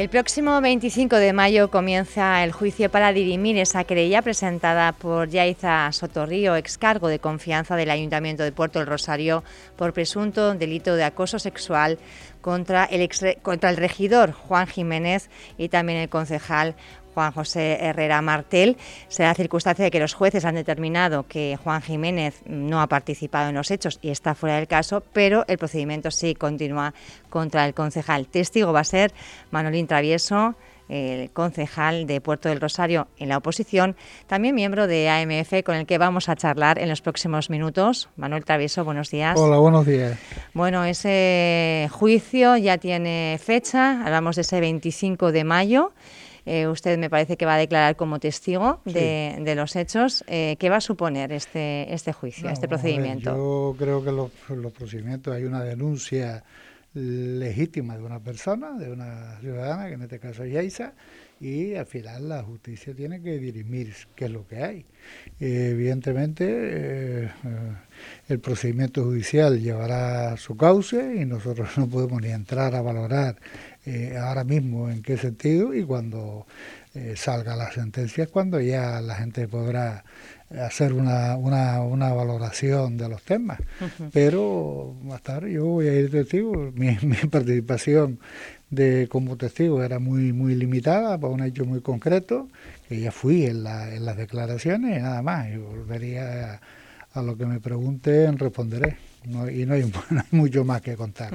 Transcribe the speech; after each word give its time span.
El 0.00 0.08
próximo 0.08 0.58
25 0.62 1.16
de 1.16 1.34
mayo 1.34 1.70
comienza 1.70 2.42
el 2.42 2.52
juicio 2.52 2.90
para 2.90 3.12
dirimir 3.12 3.58
esa 3.58 3.84
querella 3.84 4.22
presentada 4.22 4.92
por 4.92 5.28
Yaiza 5.28 5.92
Sotorrío, 5.92 6.56
ex 6.56 6.78
cargo 6.78 7.08
de 7.08 7.18
confianza 7.18 7.76
del 7.76 7.90
Ayuntamiento 7.90 8.42
de 8.42 8.50
Puerto 8.50 8.78
del 8.78 8.88
Rosario, 8.88 9.44
por 9.76 9.92
presunto 9.92 10.54
delito 10.54 10.96
de 10.96 11.04
acoso 11.04 11.38
sexual 11.38 11.98
contra 12.40 12.86
el, 12.86 13.10
contra 13.42 13.68
el 13.68 13.76
regidor 13.76 14.32
Juan 14.32 14.66
Jiménez 14.66 15.28
y 15.58 15.68
también 15.68 15.98
el 15.98 16.08
concejal 16.08 16.76
Juan 17.14 17.32
José 17.32 17.78
Herrera 17.80 18.22
Martel, 18.22 18.76
se 19.08 19.22
da 19.22 19.34
circunstancia 19.34 19.84
de 19.84 19.90
que 19.90 20.00
los 20.00 20.14
jueces 20.14 20.44
han 20.44 20.54
determinado 20.54 21.26
que 21.26 21.58
Juan 21.62 21.82
Jiménez 21.82 22.42
no 22.46 22.80
ha 22.80 22.86
participado 22.86 23.48
en 23.48 23.54
los 23.54 23.70
hechos 23.70 23.98
y 24.02 24.10
está 24.10 24.34
fuera 24.34 24.56
del 24.56 24.68
caso, 24.68 25.02
pero 25.12 25.44
el 25.48 25.58
procedimiento 25.58 26.10
sí 26.10 26.34
continúa 26.34 26.94
contra 27.28 27.66
el 27.66 27.74
concejal. 27.74 28.26
Testigo 28.26 28.72
va 28.72 28.80
a 28.80 28.84
ser 28.84 29.12
Manolín 29.50 29.86
Travieso, 29.86 30.54
el 30.90 31.30
concejal 31.30 32.06
de 32.06 32.20
Puerto 32.20 32.48
del 32.48 32.60
Rosario 32.60 33.06
en 33.16 33.28
la 33.28 33.36
oposición, 33.36 33.94
también 34.26 34.56
miembro 34.56 34.88
de 34.88 35.08
AMF, 35.08 35.62
con 35.64 35.76
el 35.76 35.86
que 35.86 35.98
vamos 35.98 36.28
a 36.28 36.34
charlar 36.34 36.80
en 36.80 36.88
los 36.88 37.00
próximos 37.00 37.48
minutos. 37.48 38.08
Manuel 38.16 38.44
Travieso, 38.44 38.84
buenos 38.84 39.10
días. 39.10 39.38
Hola, 39.38 39.58
buenos 39.58 39.86
días. 39.86 40.18
Bueno, 40.52 40.84
ese 40.84 41.88
juicio 41.92 42.56
ya 42.56 42.78
tiene 42.78 43.38
fecha, 43.40 44.04
hablamos 44.04 44.34
de 44.34 44.42
ese 44.42 44.60
25 44.60 45.30
de 45.30 45.44
mayo. 45.44 45.92
Eh, 46.52 46.66
usted 46.66 46.98
me 46.98 47.08
parece 47.08 47.36
que 47.36 47.46
va 47.46 47.54
a 47.54 47.58
declarar 47.58 47.94
como 47.94 48.18
testigo 48.18 48.80
de, 48.84 49.54
los 49.54 49.76
hechos. 49.76 50.24
Eh, 50.26 50.56
¿Qué 50.58 50.68
va 50.68 50.78
a 50.78 50.80
suponer 50.80 51.30
este, 51.30 51.94
este 51.94 52.12
juicio, 52.12 52.50
este 52.50 52.66
procedimiento? 52.66 53.36
yo 53.36 53.76
creo 53.78 54.02
que 54.02 54.10
los, 54.10 54.32
los 54.48 54.72
procedimientos, 54.72 55.32
hay 55.32 55.44
una 55.44 55.62
denuncia 55.62 56.42
legítima 56.92 57.96
de 57.96 58.02
una 58.02 58.18
persona, 58.18 58.72
de 58.72 58.90
una 58.90 59.38
ciudadana, 59.38 59.86
que 59.86 59.94
en 59.94 60.02
este 60.02 60.18
caso 60.18 60.42
es 60.42 60.52
Yaisa, 60.52 60.94
y 61.40 61.74
al 61.74 61.86
final 61.86 62.28
la 62.28 62.42
justicia 62.42 62.94
tiene 62.94 63.22
que 63.22 63.38
dirimir 63.38 63.94
qué 64.14 64.26
es 64.26 64.30
lo 64.30 64.46
que 64.46 64.62
hay. 64.62 64.86
evidentemente, 65.40 66.44
eh, 66.46 67.30
el 68.28 68.40
procedimiento 68.40 69.04
judicial 69.04 69.58
llevará 69.58 70.36
su 70.36 70.56
cauce 70.56 71.16
y 71.16 71.24
nosotros 71.24 71.70
no 71.78 71.88
podemos 71.88 72.20
ni 72.20 72.28
entrar 72.28 72.74
a 72.74 72.82
valorar 72.82 73.36
eh, 73.86 74.18
ahora 74.20 74.44
mismo 74.44 74.90
en 74.90 75.02
qué 75.02 75.16
sentido 75.16 75.74
y 75.74 75.82
cuando 75.82 76.46
eh, 76.94 77.14
salga 77.16 77.56
la 77.56 77.72
sentencia 77.72 78.24
es 78.24 78.30
cuando 78.30 78.60
ya 78.60 79.00
la 79.00 79.14
gente 79.14 79.48
podrá 79.48 80.04
hacer 80.50 80.92
una, 80.92 81.36
una, 81.36 81.80
una 81.80 82.12
valoración 82.12 82.96
de 82.96 83.08
los 83.08 83.22
temas. 83.22 83.60
Pero 84.12 84.96
más 85.04 85.22
tarde 85.22 85.52
yo 85.52 85.64
voy 85.64 85.86
a 85.86 85.94
ir 85.94 86.10
testigo. 86.10 86.72
Mi, 86.74 86.98
mi 87.02 87.16
participación 87.30 88.18
de 88.70 89.08
como 89.08 89.36
testigo 89.36 89.82
era 89.82 89.98
muy 89.98 90.32
muy 90.32 90.54
limitada 90.54 91.18
para 91.18 91.32
un 91.32 91.42
hecho 91.42 91.64
muy 91.64 91.80
concreto, 91.80 92.48
que 92.88 93.00
ya 93.00 93.12
fui 93.12 93.46
en, 93.46 93.64
la, 93.64 93.94
en 93.94 94.04
las 94.04 94.16
declaraciones 94.16 94.98
y 94.98 95.02
nada 95.02 95.22
más. 95.22 95.48
Y 95.48 95.56
volvería 95.56 96.54
a, 96.54 96.60
a 97.18 97.22
lo 97.22 97.36
que 97.36 97.46
me 97.46 97.60
pregunten, 97.60 98.38
responderé 98.38 98.96
y 99.24 99.66
no 99.66 99.74
hay, 99.74 99.92
mucho 100.30 100.64
más 100.64 100.80
que 100.80 100.96
contar. 100.96 101.32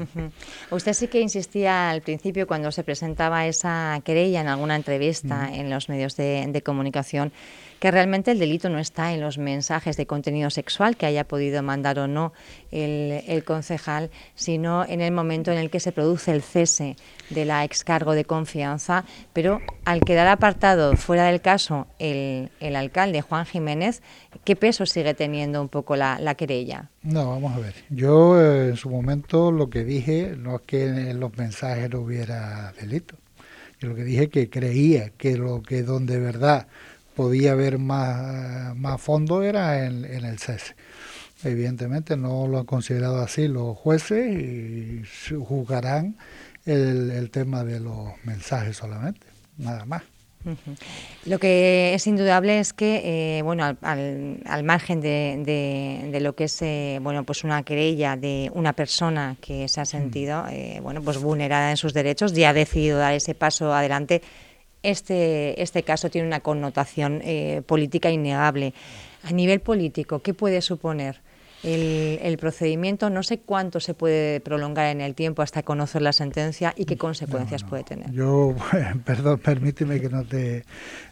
Usted 0.72 0.94
sí 0.94 1.08
que 1.08 1.22
insistía 1.22 1.92
al 1.92 2.02
principio 2.02 2.48
cuando 2.48 2.72
se 2.72 2.84
presentaba 2.84 3.46
esa 3.46 4.02
querella 4.04 4.42
en 4.42 4.48
alguna 4.48 4.76
entrevista 4.76 5.54
en 5.54 5.70
los 5.70 5.90
medios 5.90 6.16
de 6.16 6.62
comunicación 6.66 7.32
que 7.80 7.92
realmente 7.92 8.32
el 8.32 8.40
delito 8.40 8.70
no 8.70 8.80
está 8.80 9.14
en 9.14 9.22
los 9.22 9.38
mensajes 9.38 9.98
de 9.98 10.06
contenido 10.06 10.50
sexual 10.50 10.98
que 10.98 11.06
haya 11.06 11.28
podido 11.28 11.62
mandar 11.64 12.00
o 12.00 12.08
no 12.08 12.34
el, 12.72 13.44
concejal, 13.44 14.10
sino 14.36 14.86
en 14.86 15.02
el 15.02 15.12
momento 15.12 15.52
en 15.52 15.58
el 15.58 15.70
que 15.70 15.80
se 15.80 15.92
produce 15.92 16.32
el 16.32 16.42
cese 16.42 16.96
de 17.30 17.46
la 17.46 17.64
excargo 17.64 18.14
de 18.14 18.26
confianza, 18.26 19.06
pero 19.34 19.62
al 19.86 20.02
quedar 20.02 20.28
apartado 20.28 20.96
fuera 20.96 21.26
del 21.26 21.42
caso 21.42 21.88
el, 22.00 22.50
alcalde 22.76 23.22
Juan 23.22 23.46
Jiménez, 23.46 24.02
¿qué 24.44 24.56
peso 24.56 24.86
sigue 24.86 25.14
teniendo 25.14 25.62
un 25.62 25.70
poco 25.70 25.96
la, 25.96 26.36
querella? 26.36 26.90
No, 27.04 27.30
vamos 27.30 27.56
a 27.56 27.60
ver. 27.60 27.76
Yo 27.90 28.42
eh, 28.42 28.70
en 28.70 28.78
su 28.78 28.90
momento 28.90 29.52
lo 29.52 29.70
que 29.70 29.84
dije 29.84 30.36
no 30.38 30.58
es 30.58 30.62
que 30.64 30.86
en 30.86 31.20
los 31.20 31.38
mensajes 31.38 31.90
no 31.90 32.00
hubiera 32.00 32.74
delito. 32.74 33.16
Yo 33.80 33.90
lo 33.90 33.96
que 33.96 34.04
dije 34.04 34.30
que 34.30 34.50
creía 34.50 35.10
que 35.12 35.38
lo 35.38 35.62
que 35.62 35.84
donde 35.84 36.20
verdad 36.20 36.68
podía 37.16 37.54
haber 37.54 37.80
más, 37.80 38.76
más 38.76 39.02
fondo 39.02 39.44
era 39.44 39.86
en, 39.86 40.06
el 40.06 40.40
cese. 40.40 40.76
Evidentemente 41.44 42.18
no 42.18 42.48
lo 42.48 42.60
han 42.60 42.66
considerado 42.66 43.22
así 43.22 43.48
los 43.48 43.78
jueces 43.78 44.36
y 44.38 45.04
juzgarán 45.36 46.16
el, 46.66 47.30
tema 47.32 47.64
de 47.64 47.80
los 47.80 48.14
mensajes 48.24 48.78
solamente, 48.78 49.28
nada 49.58 49.86
más. 49.86 50.04
Lo 51.26 51.40
que 51.40 51.96
es 51.96 52.06
indudable 52.06 52.60
es 52.60 52.74
que, 52.74 53.38
eh, 53.38 53.42
bueno, 53.42 53.64
al, 53.82 54.42
al, 54.46 54.64
margen 54.64 55.02
de, 55.02 55.42
de, 56.12 56.20
lo 56.20 56.36
que 56.36 56.44
es, 56.44 56.62
eh, 56.62 57.00
bueno, 57.02 57.24
pues 57.24 57.44
una 57.44 57.64
querella 57.64 58.16
de 58.16 58.52
una 58.54 58.74
persona 58.74 59.38
que 59.42 59.68
se 59.68 59.82
ha 59.82 59.86
sentido, 59.86 60.46
eh, 60.52 60.80
bueno, 60.84 61.02
pues 61.02 61.18
vulnerada 61.18 61.72
en 61.72 61.78
sus 61.78 61.94
derechos 61.94 62.38
y 62.38 62.44
ha 62.44 62.54
decidido 62.54 63.00
dar 63.00 63.14
ese 63.14 63.34
paso 63.34 63.74
adelante 63.74 64.22
este, 64.90 65.62
este 65.62 65.84
caso 65.84 66.10
tiene 66.10 66.28
una 66.28 66.40
connotación 66.40 67.22
eh, 67.24 67.62
política 67.66 68.10
innegable. 68.10 68.74
A 69.24 69.32
nivel 69.32 69.60
político, 69.60 70.20
¿qué 70.20 70.34
puede 70.34 70.62
suponer 70.62 71.22
el, 71.64 72.38
procedimiento? 72.38 73.10
No 73.10 73.24
sé 73.24 73.40
cuánto 73.40 73.80
se 73.80 73.94
puede 73.94 74.40
prolongar 74.40 74.88
en 74.88 75.02
el 75.02 75.16
tiempo 75.16 75.42
hasta 75.42 75.64
conocer 75.64 76.02
la 76.02 76.14
sentencia 76.14 76.74
y 76.78 76.86
qué 76.86 76.98
consecuencias 76.98 77.64
puede 77.64 77.84
tener. 77.84 78.12
Yo, 78.12 78.56
perdón, 79.06 79.40
permíteme 79.40 80.00
que 80.00 80.10
no 80.10 80.24
te, 80.24 80.64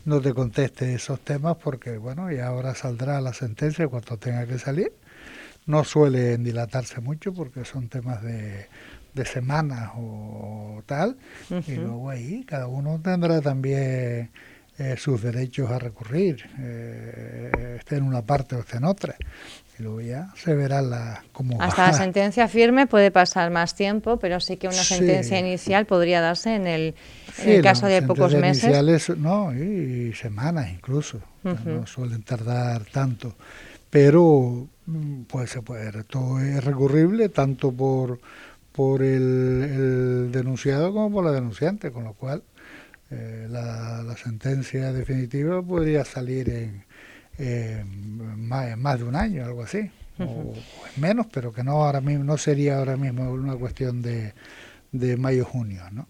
no 0.05 0.21
te 0.21 0.33
conteste 0.33 0.93
esos 0.93 1.19
temas 1.21 1.57
porque, 1.57 1.97
bueno, 1.97 2.31
y 2.31 2.39
ahora 2.39 2.75
saldrá 2.75 3.19
la 3.21 3.33
sentencia 3.33 3.87
cuando 3.87 4.17
tenga 4.17 4.45
que 4.45 4.59
salir. 4.59 4.91
No 5.65 5.83
suele 5.83 6.37
dilatarse 6.37 6.99
mucho 6.99 7.33
porque 7.33 7.65
son 7.65 7.87
temas 7.87 8.21
de 8.21 8.67
de 9.13 9.25
semanas 9.25 9.91
o 9.95 10.81
tal, 10.85 11.17
y 11.67 11.75
luego 11.75 12.09
ahí 12.09 12.43
cada 12.45 12.67
uno 12.67 12.99
tendrá 13.03 13.41
también 13.41 14.31
eh, 14.79 14.95
sus 14.97 15.21
derechos 15.21 15.69
a 15.69 15.77
recurrir, 15.77 16.49
eh, 16.59 17.77
esté 17.77 17.97
en 17.97 18.03
una 18.03 18.23
parte 18.23 18.55
o 18.55 18.59
esté 18.59 18.77
en 18.77 18.85
otra. 18.85 19.15
Y 19.77 19.83
luego 19.83 20.01
ya 20.01 20.33
se 20.35 20.55
verá 20.55 20.81
la, 20.81 21.23
cómo 21.31 21.61
Hasta 21.61 21.87
la 21.87 21.93
sentencia 21.93 22.47
firme 22.47 22.87
puede 22.87 23.11
pasar 23.11 23.51
más 23.51 23.75
tiempo, 23.75 24.17
pero 24.17 24.39
sí 24.39 24.57
que 24.57 24.67
una 24.67 24.83
sentencia 24.83 25.39
inicial 25.39 25.85
podría 25.85 26.21
darse 26.21 26.55
en 26.55 26.65
el, 26.65 26.95
caso 27.61 27.85
de 27.85 28.01
pocos 28.01 28.33
meses. 28.33 28.63
Iniciales, 28.63 29.09
no, 29.17 29.53
y, 29.53 30.11
semanas 30.13 30.69
incluso, 30.71 31.19
no 31.43 31.85
suelen 31.85 32.23
tardar 32.23 32.83
tanto. 32.85 33.35
Pero 33.91 34.67
mm, 34.87 35.23
pues 35.23 35.51
se 35.51 35.61
puede, 35.61 36.03
todo 36.05 36.39
es 36.39 36.63
recurrible 36.63 37.29
tanto 37.29 37.71
por 37.71 38.19
por 38.73 39.03
el, 39.03 40.31
denunciado 40.31 40.91
como 40.91 41.11
por 41.11 41.25
la 41.25 41.31
denunciante, 41.31 41.91
con 41.91 42.03
lo 42.03 42.13
cual 42.13 42.43
eh, 43.11 43.47
la, 43.49 44.15
sentencia 44.17 44.91
definitiva 44.91 45.61
podría 45.61 46.03
salir 46.03 46.49
en, 46.49 46.83
más, 48.47 48.99
de 48.99 49.05
un 49.05 49.15
año, 49.15 49.45
algo 49.45 49.63
así, 49.63 49.89
o, 50.19 50.53
menos, 50.97 51.27
pero 51.31 51.53
que 51.53 51.63
no 51.63 51.83
ahora 51.83 52.01
mismo 52.01 52.23
no 52.23 52.37
sería 52.37 52.77
ahora 52.77 52.97
mismo 52.97 53.31
una 53.31 53.55
cuestión 53.55 54.01
de, 54.01 54.33
de 54.91 55.17
mayo-junio, 55.17 55.83
¿no? 55.91 56.07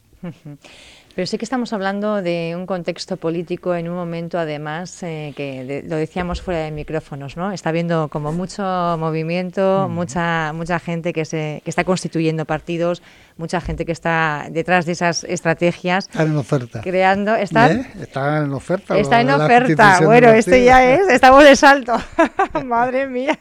Pero 1.15 1.27
sí 1.27 1.37
que 1.37 1.45
estamos 1.45 1.73
hablando 1.73 2.23
de 2.23 2.55
un 2.57 2.65
contexto 2.65 3.17
político 3.17 3.75
en 3.75 3.87
un 3.87 3.95
momento, 3.95 4.39
además, 4.39 5.03
eh, 5.03 5.31
que 5.35 5.83
lo 5.85 5.95
decíamos 5.95 6.41
fuera 6.41 6.61
de 6.61 6.71
micrófonos, 6.71 7.37
¿no? 7.37 7.51
Está 7.51 7.69
habiendo 7.69 8.07
como 8.07 8.31
mucho 8.31 8.63
movimiento, 8.97 9.87
mucha 9.89 10.53
mucha 10.53 10.79
gente 10.79 11.13
que 11.13 11.25
se 11.25 11.61
que 11.63 11.69
está 11.69 11.83
constituyendo 11.83 12.45
partidos, 12.45 13.03
mucha 13.37 13.61
gente 13.61 13.85
que 13.85 13.91
está 13.91 14.47
detrás 14.49 14.87
de 14.87 14.93
esas 14.93 15.23
estrategias. 15.23 16.07
Están 16.09 16.31
en 16.31 16.37
oferta. 16.37 16.81
Creando, 16.81 17.35
están, 17.35 17.81
¿Eh? 17.81 17.91
Están 18.01 18.45
en 18.45 18.53
oferta. 18.53 18.97
Está 18.97 19.21
en 19.21 19.29
oferta. 19.29 19.99
Bueno, 20.03 20.29
esto 20.29 20.55
ya 20.55 20.95
es, 20.95 21.07
estamos 21.09 21.43
de 21.43 21.55
salto. 21.55 21.95
Madre 22.65 23.07
mía. 23.07 23.37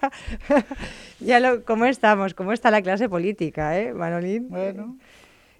ya 1.20 1.40
lo, 1.40 1.64
¿cómo 1.64 1.87
estamos? 1.87 2.34
¿Cómo 2.34 2.52
está 2.52 2.70
la 2.70 2.82
clase 2.82 3.08
política, 3.08 3.79
eh, 3.79 3.94
Manolín? 3.94 4.50
Bueno. 4.50 4.99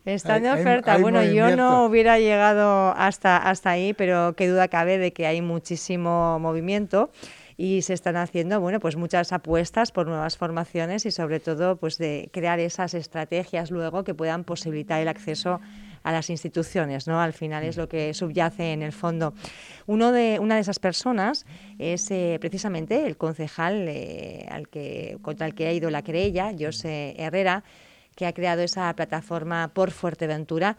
Está 0.05 0.37
en 0.37 0.47
oferta. 0.47 0.99
bueno, 0.99 1.23
yo 1.23 1.55
no 1.57 1.85
hubiera 1.85 2.19
llegado 2.19 2.93
hasta, 2.97 3.37
hasta 3.37 3.71
ahí, 3.71 3.93
pero 3.93 4.35
qué 4.37 4.49
duda 4.49 4.69
cabe 4.69 4.99
de 4.99 5.13
que 5.13 5.27
hay 5.27 5.41
muchísimo 5.43 6.39
movimiento 6.41 7.11
y 7.57 7.83
se 7.83 7.95
están 7.95 8.17
haciendo 8.17 8.61
bueno 8.61 8.81
pues 8.81 8.97
muchas 8.97 9.33
apuestas 9.33 9.93
por 9.93 10.07
nuevas 10.07 10.37
formaciones 10.37 11.07
y 11.07 11.11
sobre 11.11 11.39
todo 11.39 11.77
pues 11.77 11.99
de 11.99 12.31
crear 12.33 12.59
esas 12.59 12.95
estrategias 12.95 13.71
luego 13.71 14.05
que 14.05 14.15
puedan 14.15 14.43
posibilitar 14.43 15.01
el 15.01 15.09
acceso 15.09 15.61
a 16.03 16.13
las 16.13 16.31
instituciones, 16.31 17.07
¿no? 17.07 17.21
Al 17.21 17.33
final 17.33 17.63
es 17.63 17.77
lo 17.77 17.89
que 17.89 18.13
subyace 18.15 18.73
en 18.73 18.83
el 18.83 18.93
fondo. 18.93 19.35
Uno 19.87 20.13
de, 20.13 20.39
una 20.41 20.57
de 20.57 20.63
esas 20.63 20.79
personas 20.79 21.47
es 21.79 22.11
eh, 22.11 22.39
precisamente 22.41 23.07
el 23.07 23.17
concejal 23.17 23.87
eh, 23.89 24.47
al 24.51 24.69
que, 24.69 25.19
contra 25.23 25.47
el 25.47 25.55
que 25.55 25.69
ha 25.69 25.73
ido 25.73 25.91
la 25.91 26.03
querella, 26.03 26.53
José 26.59 27.15
Herrera, 27.19 27.63
que 28.17 28.27
ha 28.27 28.33
creado 28.33 28.63
esa 28.63 28.93
plataforma 28.95 29.69
por 29.75 29.91
Fuerteventura. 29.91 30.77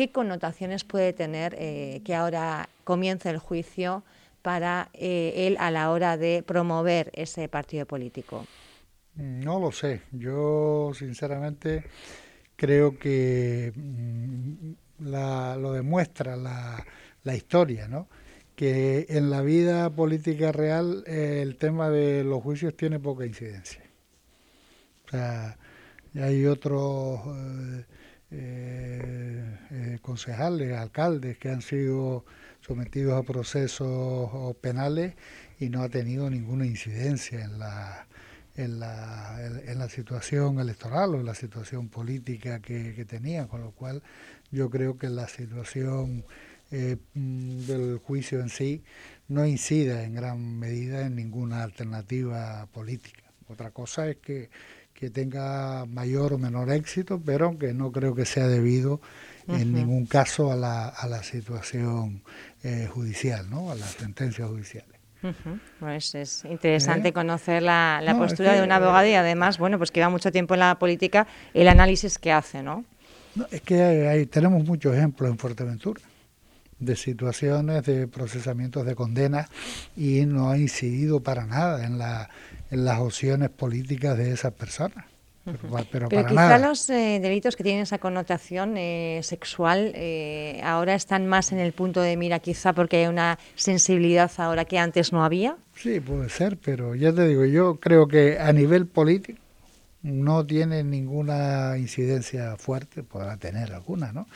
¿qué 0.00 0.10
connotaciones 0.10 0.82
puede 0.82 1.12
tener 1.12 1.54
eh, 1.58 2.00
que 2.06 2.14
ahora 2.14 2.70
comience 2.84 3.28
el 3.28 3.36
juicio 3.36 4.02
para 4.40 4.88
eh, 4.94 5.46
él 5.46 5.56
a 5.60 5.70
la 5.70 5.90
hora 5.90 6.16
de 6.16 6.42
promover 6.42 7.10
ese 7.12 7.48
partido 7.48 7.84
político? 7.84 8.46
No 9.16 9.60
lo 9.60 9.72
sé. 9.72 10.00
Yo, 10.12 10.92
sinceramente, 10.94 11.84
creo 12.56 12.98
que 12.98 13.74
mm, 13.76 14.72
lo 15.00 15.72
demuestra 15.72 16.34
la, 16.36 17.36
historia, 17.36 17.86
¿no? 17.86 18.08
que 18.56 19.04
en 19.10 19.28
la 19.28 19.42
vida 19.42 19.90
política 19.90 20.50
real 20.50 21.04
eh, 21.06 21.40
el 21.42 21.56
tema 21.56 21.90
de 21.90 22.24
los 22.24 22.42
juicios 22.42 22.74
tiene 22.74 22.98
poca 22.98 23.26
incidencia. 23.26 23.82
O 25.06 25.10
sea, 25.10 25.58
hay 26.14 26.46
otros 26.46 27.20
eh, 28.30 29.58
eh, 29.70 29.98
concejales, 30.02 30.76
alcaldes 30.76 31.38
que 31.38 31.50
han 31.50 31.62
sido 31.62 32.24
sometidos 32.60 33.14
a 33.14 33.22
procesos 33.22 34.56
penales 34.56 35.14
y 35.58 35.68
no 35.68 35.82
ha 35.82 35.88
tenido 35.88 36.30
ninguna 36.30 36.66
incidencia 36.66 37.44
en 37.44 37.58
la, 37.58 38.06
en 38.56 38.80
la, 38.80 39.38
en 39.64 39.78
la 39.78 39.88
situación 39.88 40.58
electoral 40.60 41.14
o 41.14 41.20
en 41.20 41.26
la 41.26 41.34
situación 41.34 41.88
política 41.88 42.60
que, 42.60 42.94
que 42.94 43.04
tenían, 43.04 43.48
con 43.48 43.60
lo 43.60 43.72
cual 43.72 44.02
yo 44.50 44.70
creo 44.70 44.98
que 44.98 45.08
la 45.08 45.28
situación 45.28 46.24
eh, 46.72 46.96
mm, 47.14 47.66
del 47.66 47.98
juicio 47.98 48.40
en 48.40 48.48
sí 48.48 48.84
no 49.26 49.44
incida 49.44 50.04
en 50.04 50.14
gran 50.14 50.58
medida 50.58 51.06
en 51.06 51.16
ninguna 51.16 51.64
alternativa 51.64 52.66
política. 52.72 53.24
Otra 53.48 53.72
cosa 53.72 54.08
es 54.08 54.18
que, 54.18 54.50
que 55.00 55.08
tenga 55.08 55.86
mayor 55.86 56.34
o 56.34 56.38
menor 56.38 56.70
éxito, 56.70 57.18
pero 57.24 57.56
que 57.56 57.72
no 57.72 57.90
creo 57.90 58.14
que 58.14 58.26
sea 58.26 58.46
debido 58.48 59.00
en 59.48 59.72
ningún 59.72 60.04
caso 60.04 60.52
a 60.52 60.56
la, 60.56 60.88
a 60.88 61.08
la 61.08 61.22
situación 61.22 62.22
eh, 62.62 62.86
judicial, 62.92 63.48
¿no? 63.48 63.70
a 63.70 63.74
las 63.74 63.92
sentencias 63.92 64.46
judiciales. 64.46 65.00
Pues 65.80 66.14
es 66.14 66.44
interesante 66.44 67.08
¿Eh? 67.08 67.12
conocer 67.14 67.62
la, 67.62 68.00
la 68.02 68.16
postura 68.16 68.52
de 68.52 68.62
un 68.62 68.70
abogado 68.72 69.06
y 69.06 69.14
además, 69.14 69.56
bueno, 69.58 69.78
pues 69.78 69.90
que 69.90 70.00
lleva 70.00 70.10
mucho 70.10 70.30
tiempo 70.30 70.52
en 70.52 70.60
la 70.60 70.78
política, 70.78 71.26
el 71.54 71.68
análisis 71.68 72.18
que 72.18 72.30
hace, 72.30 72.62
¿no? 72.62 72.84
no 73.34 73.46
es 73.50 73.62
que 73.62 74.06
hay, 74.06 74.26
tenemos 74.26 74.62
muchos 74.64 74.94
ejemplos 74.94 75.30
en 75.30 75.38
Fuerteventura 75.38 76.02
de 76.78 76.96
situaciones 76.96 77.84
de 77.84 78.06
procesamientos 78.06 78.84
de 78.84 78.94
condena 78.94 79.48
y 79.96 80.24
no 80.26 80.50
ha 80.50 80.58
incidido 80.58 81.20
para 81.20 81.46
nada 81.46 81.86
en, 81.86 81.98
la, 81.98 82.30
en 82.70 82.84
las 82.84 83.00
opciones 83.00 83.50
políticas 83.50 84.16
de 84.16 84.32
esas 84.32 84.52
personas. 84.52 85.04
Pero, 85.90 86.08
quizá 86.08 86.58
los 86.58 86.88
eh, 86.90 87.18
delitos 87.20 87.56
que 87.56 87.64
tienen 87.64 87.82
esa 87.82 87.98
connotación 87.98 88.76
eh, 88.76 89.20
sexual 89.22 89.90
eh, 89.94 90.60
ahora 90.62 90.94
están 90.94 91.26
más 91.26 91.50
en 91.50 91.58
el 91.58 91.72
punto 91.72 92.02
de 92.02 92.16
mira, 92.16 92.38
quizá 92.40 92.74
porque 92.74 92.98
hay 92.98 93.06
una 93.06 93.38
sensibilidad 93.56 94.30
ahora 94.36 94.66
que 94.66 94.78
antes 94.78 95.12
no 95.12 95.24
había. 95.24 95.56
Sí, 95.74 95.98
puede 95.98 96.28
ser, 96.28 96.58
pero 96.58 96.94
ya 96.94 97.12
te 97.12 97.26
digo, 97.26 97.46
yo 97.46 97.80
creo 97.80 98.06
que 98.06 98.38
a 98.38 98.52
nivel 98.52 98.86
político 98.86 99.40
no 100.02 100.46
tiene 100.46 100.84
ninguna 100.84 101.76
incidencia 101.78 102.56
fuerte, 102.56 103.02
podrá 103.02 103.36
tener 103.38 103.72
alguna, 103.72 104.12
¿no? 104.12 104.26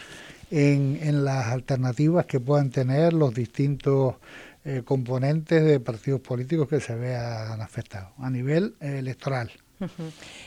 en, 0.50 1.24
las 1.24 1.46
alternativas 1.46 2.26
que 2.26 2.40
puedan 2.40 2.70
tener 2.70 3.12
los 3.12 3.34
distintos 3.34 4.16
eh, 4.64 4.82
componentes 4.84 5.62
de 5.64 5.80
partidos 5.80 6.20
políticos 6.20 6.68
que 6.68 6.80
se 6.80 6.94
vean 6.94 7.60
afectados 7.60 8.12
a 8.18 8.30
nivel 8.30 8.76
electoral. 8.80 9.50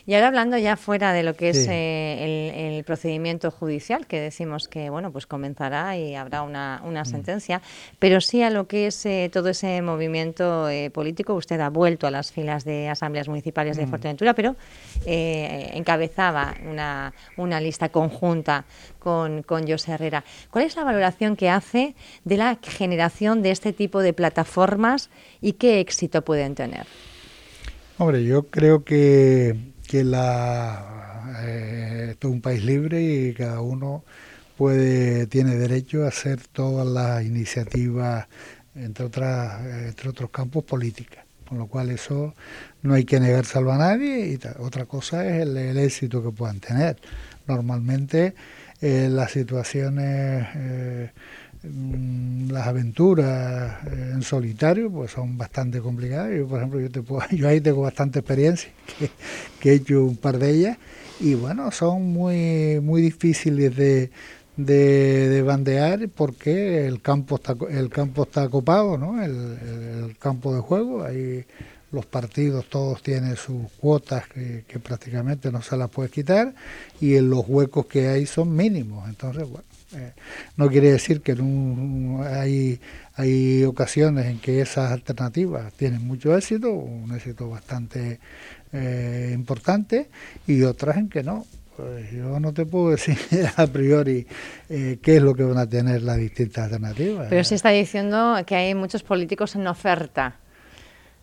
Y 0.06 0.13
ahora 0.13 0.27
hablando 0.27 0.57
ya 0.57 0.77
fuera 0.77 1.12
de 1.12 1.24
lo 1.24 1.35
que 1.35 1.50
es 1.50 1.68
eh, 1.69 2.77
el, 2.77 2.83
procedimiento 2.85 3.51
judicial, 3.51 4.07
que 4.07 4.21
decimos 4.21 4.68
que 4.68 4.89
bueno 4.89 5.12
pues 5.12 5.27
comenzará 5.27 5.97
y 5.97 6.15
habrá 6.15 6.44
una, 6.44 6.81
una 6.85 7.01
mm. 7.01 7.06
sentencia, 7.06 7.62
pero 8.00 8.21
sí 8.21 8.41
a 8.41 8.50
lo 8.50 8.68
que 8.68 8.88
es 8.88 9.06
eh, 9.06 9.29
todo 9.31 9.50
ese 9.50 9.81
movimiento 9.81 10.69
eh, 10.69 10.89
político, 10.89 11.33
usted 11.33 11.59
ha 11.59 11.69
vuelto 11.69 12.07
a 12.07 12.12
las 12.12 12.31
filas 12.31 12.63
de 12.63 12.88
asambleas 12.88 13.27
municipales 13.27 13.75
de 13.75 13.85
mm. 13.85 13.89
Fuerteventura, 13.89 14.33
pero 14.33 14.56
encabezaba 15.06 16.56
una, 16.65 17.13
una 17.35 17.59
lista 17.59 17.89
conjunta 17.89 18.65
con, 19.00 19.44
con 19.44 19.68
José 19.68 19.94
Herrera. 19.94 20.23
¿Cuál 20.50 20.65
es 20.65 20.75
la 20.75 20.83
valoración 20.83 21.35
que 21.35 21.50
hace 21.50 21.95
de 22.23 22.38
la 22.38 22.57
generación 22.62 23.41
de 23.41 23.51
este 23.51 23.73
tipo 23.73 24.01
de 24.01 24.13
plataformas 24.13 25.09
y 25.41 25.53
qué 25.53 25.80
éxito 25.80 26.23
pueden 26.23 26.56
tener? 26.56 26.88
Hombre, 27.99 28.23
yo 28.23 28.47
creo 28.47 28.83
que, 28.83 29.73
que 29.88 30.03
la, 30.03 31.33
eh, 31.41 32.15
es 32.19 32.25
un 32.25 32.41
país 32.41 32.63
libre 32.63 33.01
y 33.01 33.33
cada 33.33 33.61
uno 33.61 34.03
puede 34.55 35.25
tiene 35.25 35.55
derecho 35.55 36.05
a 36.05 36.09
hacer 36.09 36.39
todas 36.51 36.85
las 36.85 37.25
iniciativas, 37.25 38.27
entre, 38.75 39.05
otras, 39.05 39.65
entre 39.88 40.09
otros 40.09 40.29
campos, 40.29 40.63
políticas. 40.63 41.25
Con 41.49 41.57
lo 41.57 41.65
cual 41.65 41.89
eso 41.89 42.35
no 42.83 42.94
hay 42.94 43.03
que 43.05 43.19
negárselo 43.19 43.71
a 43.71 43.77
nadie 43.77 44.27
y 44.27 44.39
otra 44.59 44.85
cosa 44.85 45.25
es 45.25 45.41
el, 45.41 45.57
éxito 45.77 46.21
que 46.21 46.29
puedan 46.29 46.59
tener. 46.59 46.97
Normalmente 47.47 48.35
eh, 48.79 49.09
las 49.09 49.31
situaciones... 49.31 50.47
Eh, 50.55 51.11
las 51.63 52.68
aventuras 52.68 53.86
eh, 53.88 54.12
en 54.13 54.21
solitario 54.21 54.92
pues 54.92 55.12
son 55.12 55.38
bastante 55.38 55.80
complicadas. 55.80 56.36
Yo, 56.36 56.48
por 56.48 56.59
ejemplo, 56.59 56.80
yo, 56.80 56.89
te 56.89 57.01
puedo, 57.01 57.27
yo 57.31 57.48
ahí 57.48 57.62
tengo 57.62 57.81
bastante 57.81 58.19
experiencia, 58.19 58.69
que, 59.59 59.71
he 59.71 59.75
hecho 59.75 60.04
un 60.04 60.18
par 60.18 60.38
de 60.38 60.51
ellas, 60.51 60.77
y 61.19 61.33
bueno, 61.33 61.71
son 61.71 62.04
muy, 62.04 62.80
muy 62.81 63.01
difíciles 63.01 63.75
de, 63.75 64.12
de, 64.56 65.42
bandear 65.42 66.07
porque 66.09 66.86
el 66.86 67.01
campo 67.01 67.36
está, 67.36 67.56
el 67.69 67.89
campo 67.89 68.24
está 68.24 68.48
copado, 68.50 68.98
¿no? 68.98 69.21
El, 69.24 70.15
campo 70.19 70.54
de 70.56 70.62
juego, 70.62 71.04
ahí 71.04 71.45
los 71.92 72.06
partidos 72.06 72.65
todos 72.69 73.01
tienen 73.01 73.36
sus 73.36 73.71
cuotas 73.80 74.27
que, 74.27 74.65
que 74.68 74.80
prácticamente 74.80 75.51
no 75.51 75.62
se 75.62 75.77
las 75.77 75.89
puedes 75.89 76.12
quitar 76.12 76.54
y 77.00 77.15
en 77.15 77.30
los 77.30 77.45
huecos 77.48 77.86
que 77.86 78.07
hay 78.07 78.25
son 78.25 78.56
mínimos. 78.56 79.07
Entonces, 79.07 79.48
bueno, 79.48 79.63
eh, 79.95 80.13
no 80.57 80.68
quiere 80.69 80.92
decir 80.92 81.22
que 81.22 81.36
no, 81.36 82.23
hay, 82.23 82.80
hay 83.16 83.64
ocasiones 83.64 84.26
en 84.26 84.40
que 84.40 84.61
esas 84.61 84.92
alternativas 84.92 85.71
tienen 85.73 86.06
mucho 86.06 86.35
éxito, 86.35 86.71
un 86.71 87.16
éxito 87.16 87.50
bastante 87.50 88.19
eh, 88.73 89.31
importante, 89.33 90.09
y 90.45 90.64
otras 90.64 90.97
en 90.97 91.09
que 91.09 91.23
no. 91.23 91.45
Pues 91.78 92.11
yo 92.11 92.40
no 92.40 92.54
te 92.54 92.66
puedo 92.66 92.90
decir 92.92 93.18
a 93.56 93.68
priori 93.68 94.26
eh, 94.68 94.97
qué 95.02 95.18
es 95.18 95.21
lo 95.21 95.35
que 95.35 95.44
van 95.44 95.59
a 95.59 95.68
tener 95.68 96.02
las 96.02 96.18
distintas 96.18 96.66
alternativas. 96.66 97.28
Pero 97.30 97.44
se 97.44 97.56
está 97.56 97.69
diciendo 97.69 98.35
que 98.45 98.56
hay 98.56 98.73
muchos 98.73 99.04
políticos 99.04 99.56
en 99.56 99.68
oferta. 99.68 100.38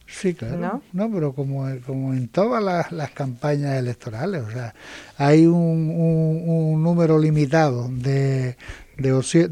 Sí, 0.07 0.35
claro. 0.35 0.83
¿No? 0.93 1.11
pero 1.11 1.33
como, 1.33 1.67
como 1.87 2.13
en 2.13 2.29
todas 2.29 2.63
las, 2.63 3.11
campañas 3.13 3.77
electorales, 3.79 4.43
o 4.43 4.51
sea, 4.51 4.75
hay 5.17 5.47
un, 5.47 6.83
número 6.83 7.19
limitado 7.19 7.89
de, 7.89 8.57
de, 8.99 9.49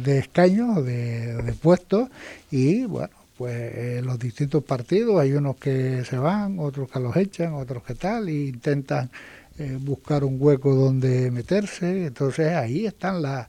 de, 0.00 0.18
escaños, 0.18 0.84
de, 0.84 1.42
de, 1.42 1.52
puestos, 1.52 2.08
y 2.50 2.86
bueno, 2.86 3.14
pues 3.36 3.54
eh, 3.54 4.00
los 4.02 4.18
distintos 4.18 4.64
partidos, 4.64 5.20
hay 5.20 5.32
unos 5.32 5.56
que 5.56 6.04
se 6.04 6.16
van, 6.16 6.58
otros 6.58 6.90
que 6.90 7.00
los 7.00 7.14
echan, 7.16 7.52
otros 7.52 7.82
que 7.82 7.94
tal, 7.94 8.28
e 8.28 8.46
intentan 8.46 9.10
eh, 9.58 9.78
buscar 9.78 10.24
un 10.24 10.36
hueco 10.38 10.74
donde 10.74 11.30
meterse, 11.30 12.06
entonces 12.06 12.54
ahí 12.54 12.86
están 12.86 13.20
las 13.20 13.46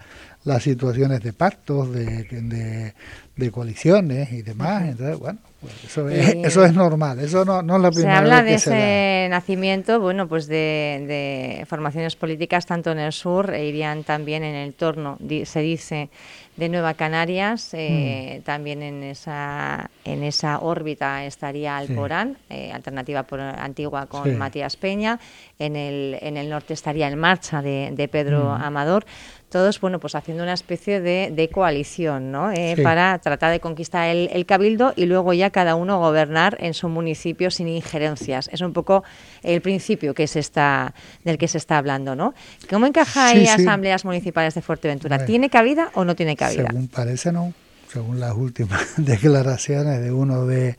las 0.48 0.64
situaciones 0.64 1.22
de 1.22 1.34
pactos, 1.34 1.94
de, 1.94 2.94
de, 3.36 3.52
coaliciones 3.52 4.32
y 4.32 4.42
demás. 4.42 4.88
Entonces, 4.88 5.20
bueno, 5.20 5.40
eso, 5.86 6.08
es, 6.08 6.36
eso 6.36 6.64
es 6.64 6.74
normal, 6.74 7.20
eso 7.20 7.44
no, 7.44 7.64
no 7.64 7.78
es 7.78 7.82
la 7.82 7.90
primera 7.92 8.14
se 8.14 8.18
habla 8.18 8.44
de 8.44 8.54
ese 8.54 9.28
nacimiento, 9.30 10.00
bueno, 10.00 10.28
pues 10.28 10.48
de, 10.48 11.66
formaciones 11.68 12.16
políticas 12.16 12.66
tanto 12.66 12.92
en 12.92 13.00
el 13.00 13.12
sur 13.12 13.54
e 13.54 13.66
irían 13.66 14.04
también 14.04 14.44
en 14.44 14.56
el 14.56 14.74
torno, 14.74 15.18
se 15.46 15.60
dice, 15.62 16.10
de 16.58 16.70
Nueva 16.70 16.94
Canarias, 16.94 17.74
eh, 17.74 18.40
mm. 18.40 18.44
también 18.44 18.82
en 18.82 19.04
esa 19.04 19.90
en 20.06 20.24
esa 20.24 20.60
órbita 20.60 21.26
estaría 21.26 21.78
Alborán, 21.78 22.38
eh, 22.50 22.72
alternativa 22.72 23.24
por, 23.24 23.40
antigua 23.40 24.08
con 24.08 24.38
Matías 24.38 24.76
Peña, 24.76 25.20
en 25.60 25.76
el, 25.76 26.18
en 26.22 26.38
el 26.38 26.50
norte 26.50 26.74
estaría 26.74 27.08
En 27.08 27.18
Marcha 27.18 27.62
de, 27.62 27.92
de 27.94 28.08
Pedro 28.08 28.56
mm. 28.58 28.62
Amador 28.62 29.06
todos 29.50 29.80
bueno 29.80 30.00
pues 30.00 30.16
haciendo 30.16 30.44
una 30.44 30.54
especie 30.54 31.00
de, 31.00 31.50
coalición 31.52 32.32
¿no? 32.32 32.52
Eh, 32.52 32.76
para 32.84 33.18
tratar 33.20 33.52
de 33.52 33.60
conquistar 33.60 34.10
el, 34.10 34.46
cabildo 34.46 34.94
y 34.96 35.06
luego 35.06 35.34
ya 35.34 35.50
cada 35.50 35.76
uno 35.76 36.00
gobernar 36.00 36.58
en 36.60 36.74
su 36.74 36.90
municipio 36.90 37.50
sin 37.52 37.68
injerencias 37.68 38.50
es 38.52 38.62
un 38.62 38.74
poco 38.74 39.04
el 39.44 39.62
principio 39.62 40.14
que 40.14 40.28
se 40.28 40.40
está 40.40 40.94
del 41.24 41.38
que 41.38 41.48
se 41.48 41.58
está 41.58 41.78
hablando 41.78 42.16
¿no? 42.16 42.34
¿cómo 42.70 42.86
encaja 42.86 43.30
ahí 43.30 43.48
asambleas 43.48 44.06
municipales 44.06 44.54
de 44.56 44.62
Fuerteventura? 44.62 45.26
¿tiene 45.26 45.50
cabida 45.50 45.92
o 45.94 46.04
no 46.04 46.16
tiene 46.16 46.36
cabida? 46.36 46.68
según 46.68 46.88
parece 46.88 47.32
no 47.32 47.54
según 47.92 48.20
las 48.20 48.36
últimas 48.36 48.86
declaraciones 48.98 50.02
de 50.02 50.12
uno 50.12 50.46
de, 50.46 50.78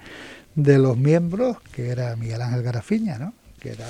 de 0.55 0.79
los 0.79 0.97
miembros 0.97 1.57
que 1.73 1.89
era 1.89 2.15
Miguel 2.17 2.43
Ángel 2.43 2.63
Garafiña 2.63 3.19
¿no? 3.19 3.33
que 3.59 3.71
era 3.71 3.87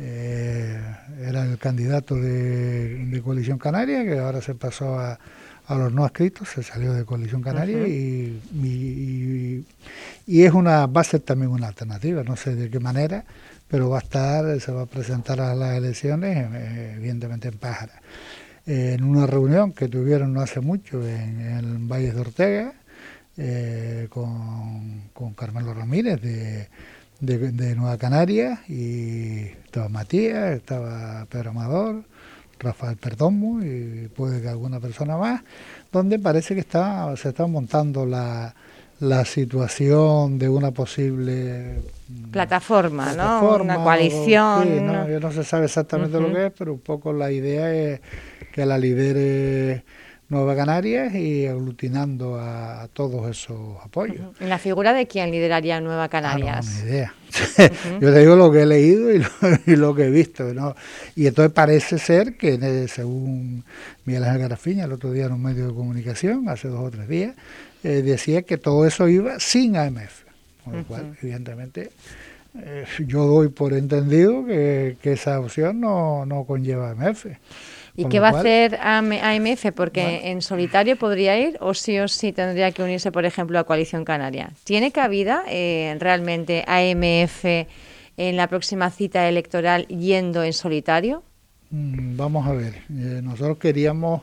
eh, 0.00 0.80
era 1.26 1.42
el 1.44 1.58
candidato 1.58 2.14
de, 2.14 3.20
Coalición 3.24 3.58
Canaria, 3.58 4.04
que 4.04 4.18
ahora 4.18 4.40
se 4.40 4.54
pasó 4.54 4.98
a, 4.98 5.18
los 5.70 5.92
no 5.92 6.04
adscritos, 6.04 6.48
se 6.48 6.62
salió 6.62 6.94
de 6.94 7.04
Coalición 7.04 7.42
Canaria 7.42 7.86
y, 7.86 8.40
y, 10.26 10.42
es 10.42 10.52
una, 10.54 10.86
va 10.86 11.02
a 11.02 11.04
ser 11.04 11.20
también 11.20 11.50
una 11.50 11.66
alternativa, 11.66 12.22
no 12.22 12.36
sé 12.36 12.54
de 12.54 12.70
qué 12.70 12.80
manera, 12.80 13.24
pero 13.66 13.90
va 13.90 13.98
a 13.98 14.00
estar, 14.00 14.60
se 14.60 14.72
va 14.72 14.82
a 14.82 14.86
presentar 14.86 15.40
a 15.40 15.54
las 15.54 15.76
elecciones, 15.76 16.46
eh, 16.54 16.94
evidentemente 16.96 17.48
en 17.48 17.58
Pájara. 17.58 18.00
en 18.66 19.04
una 19.04 19.26
reunión 19.26 19.72
que 19.72 19.88
tuvieron 19.88 20.32
no 20.32 20.40
hace 20.40 20.60
mucho 20.60 21.06
en, 21.06 21.40
el 21.40 21.78
Valle 21.86 22.12
de 22.12 22.20
Ortega, 22.20 22.72
eh, 23.36 24.06
con, 24.08 25.10
con 25.12 25.34
Carmelo 25.34 25.74
Ramírez 25.74 26.20
de 26.22 26.68
de, 27.20 27.74
Nueva 27.74 27.98
Canaria 27.98 28.62
y 28.68 29.46
estaba 29.64 29.88
Matías, 29.88 30.56
estaba 30.56 31.26
Pedro 31.28 31.50
Amador, 31.50 32.04
Rafael 32.58 32.96
Perdomo 32.96 33.62
y 33.62 34.08
puede 34.14 34.40
que 34.40 34.48
alguna 34.48 34.80
persona 34.80 35.16
más, 35.16 35.42
donde 35.92 36.18
parece 36.18 36.54
que 36.54 36.60
está, 36.60 37.14
se 37.16 37.30
está 37.30 37.46
montando 37.46 38.06
la, 38.06 38.54
la 39.00 39.24
situación 39.24 40.38
de 40.38 40.48
una 40.48 40.72
posible 40.72 41.82
mm, 42.08 42.30
plataforma, 42.30 43.12
¿no? 43.14 43.56
Una 43.56 43.82
coalición. 43.82 44.86
¿no? 44.86 45.06
no 45.20 45.32
se 45.32 45.44
sabe 45.44 45.66
exactamente 45.66 46.20
lo 46.20 46.32
que 46.32 46.46
es, 46.46 46.52
pero 46.56 46.72
un 46.72 46.80
poco 46.80 47.12
la 47.12 47.30
idea 47.30 47.72
es 47.72 48.00
que 48.52 48.66
la 48.66 48.78
lidere 48.78 49.84
Nueva 50.30 50.54
Canarias 50.54 51.14
y 51.14 51.46
aglutinando 51.46 52.38
a, 52.38 52.86
todos 52.92 53.30
esos 53.30 53.82
apoyos. 53.82 54.38
¿En 54.40 54.50
la 54.50 54.58
figura 54.58 54.92
de 54.92 55.06
quién 55.06 55.30
lideraría 55.30 55.80
Nueva 55.80 56.04
ah, 56.04 56.08
Canarias? 56.10 56.66
no, 56.66 56.84
ni 56.84 56.90
idea. 56.90 57.14
Yo 58.00 58.12
te 58.12 58.18
digo 58.20 58.36
lo 58.36 58.52
que 58.52 58.62
he 58.62 58.66
leído 58.66 59.10
y 59.66 59.76
lo, 59.76 59.94
que 59.94 60.04
he 60.04 60.10
visto. 60.10 60.52
¿no? 60.52 60.76
Y 61.16 61.26
entonces 61.26 61.52
parece 61.52 61.98
ser 61.98 62.36
que, 62.36 62.88
según 62.88 63.64
Miguel 64.04 64.24
Ángel 64.24 64.42
Garafiña, 64.42 64.84
el 64.84 64.92
otro 64.92 65.12
día 65.12 65.26
en 65.26 65.32
un 65.32 65.42
medio 65.42 65.68
de 65.68 65.74
comunicación, 65.74 66.48
hace 66.50 66.68
dos 66.68 66.80
o 66.80 66.90
tres 66.90 67.08
días, 67.08 67.34
eh, 67.82 68.02
decía 68.02 68.42
que 68.42 68.58
todo 68.58 68.86
eso 68.86 69.08
iba 69.08 69.40
sin 69.40 69.76
AMF. 69.76 70.24
Con 70.62 70.76
lo 70.76 70.84
cual, 70.84 71.16
evidentemente, 71.22 71.90
eh, 72.62 72.84
yo 73.06 73.24
doy 73.24 73.48
por 73.48 73.72
entendido 73.72 74.44
que, 74.44 74.98
esa 75.04 75.40
opción 75.40 75.80
no, 75.80 76.26
no 76.26 76.44
conlleva 76.44 76.90
AMF. 76.90 77.26
¿Y 77.98 78.08
qué 78.08 78.20
va 78.20 78.28
a 78.28 78.38
hacer 78.38 78.78
AMF? 78.80 79.72
Porque 79.74 80.30
en 80.30 80.40
solitario 80.40 80.96
podría 80.96 81.36
ir 81.36 81.56
o 81.60 81.74
sí 81.74 81.98
o 81.98 82.06
sí 82.06 82.32
tendría 82.32 82.70
que 82.70 82.84
unirse, 82.84 83.10
por 83.10 83.24
ejemplo, 83.24 83.58
a 83.58 83.64
Coalición 83.64 84.04
Canaria. 84.04 84.52
¿Tiene 84.62 84.92
cabida 84.92 85.42
eh, 85.48 85.96
realmente 85.98 86.64
AMF 86.68 87.44
en 88.16 88.36
la 88.36 88.46
próxima 88.46 88.90
cita 88.90 89.28
electoral 89.28 89.88
yendo 89.88 90.44
en 90.44 90.52
solitario? 90.52 91.24
Mm, 91.70 92.16
vamos 92.16 92.46
a 92.46 92.52
ver, 92.52 92.74
eh, 92.88 93.20
nosotros 93.22 93.58
queríamos 93.58 94.22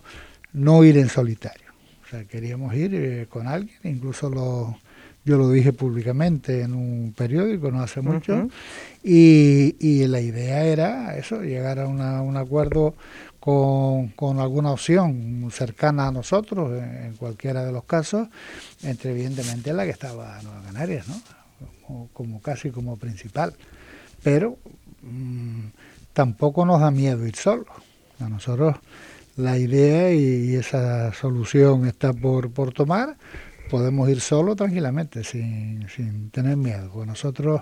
no 0.53 0.82
ir 0.86 0.98
en 0.98 1.10
solitario, 1.10 1.67
o 2.05 2.10
sea, 2.10 2.24
queríamos 2.24 2.74
ir 2.74 2.96
eh, 2.96 3.25
con 3.29 3.46
alguien, 3.46 3.77
incluso 3.84 4.29
lo, 4.29 4.77
yo 5.25 5.38
lo 5.38 5.51
dije 5.51 5.74
públicamente 5.74 6.62
en 6.62 6.74
un 6.74 7.13
periódico 7.15 7.72
no 7.72 7.82
hace 7.82 8.01
mucho, 8.01 8.48
y, 9.03 9.75
y, 9.79 10.08
la 10.08 10.22
idea 10.22 10.63
era 10.63 11.17
eso, 11.17 11.41
llegar 11.41 11.77
a 11.77 11.88
un 11.88 12.38
acuerdo 12.38 12.96
con, 13.45 14.39
alguna 14.39 14.71
opción 14.71 15.49
cercana 15.51 16.07
a 16.07 16.11
nosotros, 16.11 16.81
en, 16.81 17.13
cualquiera 17.13 17.63
de 17.63 17.71
los 17.71 17.83
casos, 17.83 18.27
entre 18.81 19.11
evidentemente 19.11 19.71
la 19.71 19.83
que 19.85 19.91
estaba 19.91 20.41
Nueva 20.41 20.63
Canarias, 20.63 21.07
¿no? 21.07 22.09
como, 22.11 22.41
casi 22.41 22.71
como 22.71 22.97
principal. 22.97 23.53
Pero 24.23 24.57
mm, 25.03 25.67
tampoco 26.13 26.65
nos 26.65 26.81
da 26.81 26.89
miedo 26.89 27.27
ir 27.27 27.35
solos. 27.35 27.67
A 28.19 28.29
nosotros 28.29 28.77
la 29.37 29.59
idea 29.59 30.11
y, 30.11 30.55
esa 30.55 31.13
solución 31.13 31.85
está 31.85 32.13
por, 32.13 32.49
por 32.49 32.73
tomar, 32.73 33.15
podemos 33.69 34.09
ir 34.09 34.21
solos 34.21 34.55
tranquilamente, 34.55 35.23
sin, 35.23 35.87
sin 35.95 36.31
tener 36.31 36.57
miedo. 36.57 37.05
Nosotros 37.05 37.61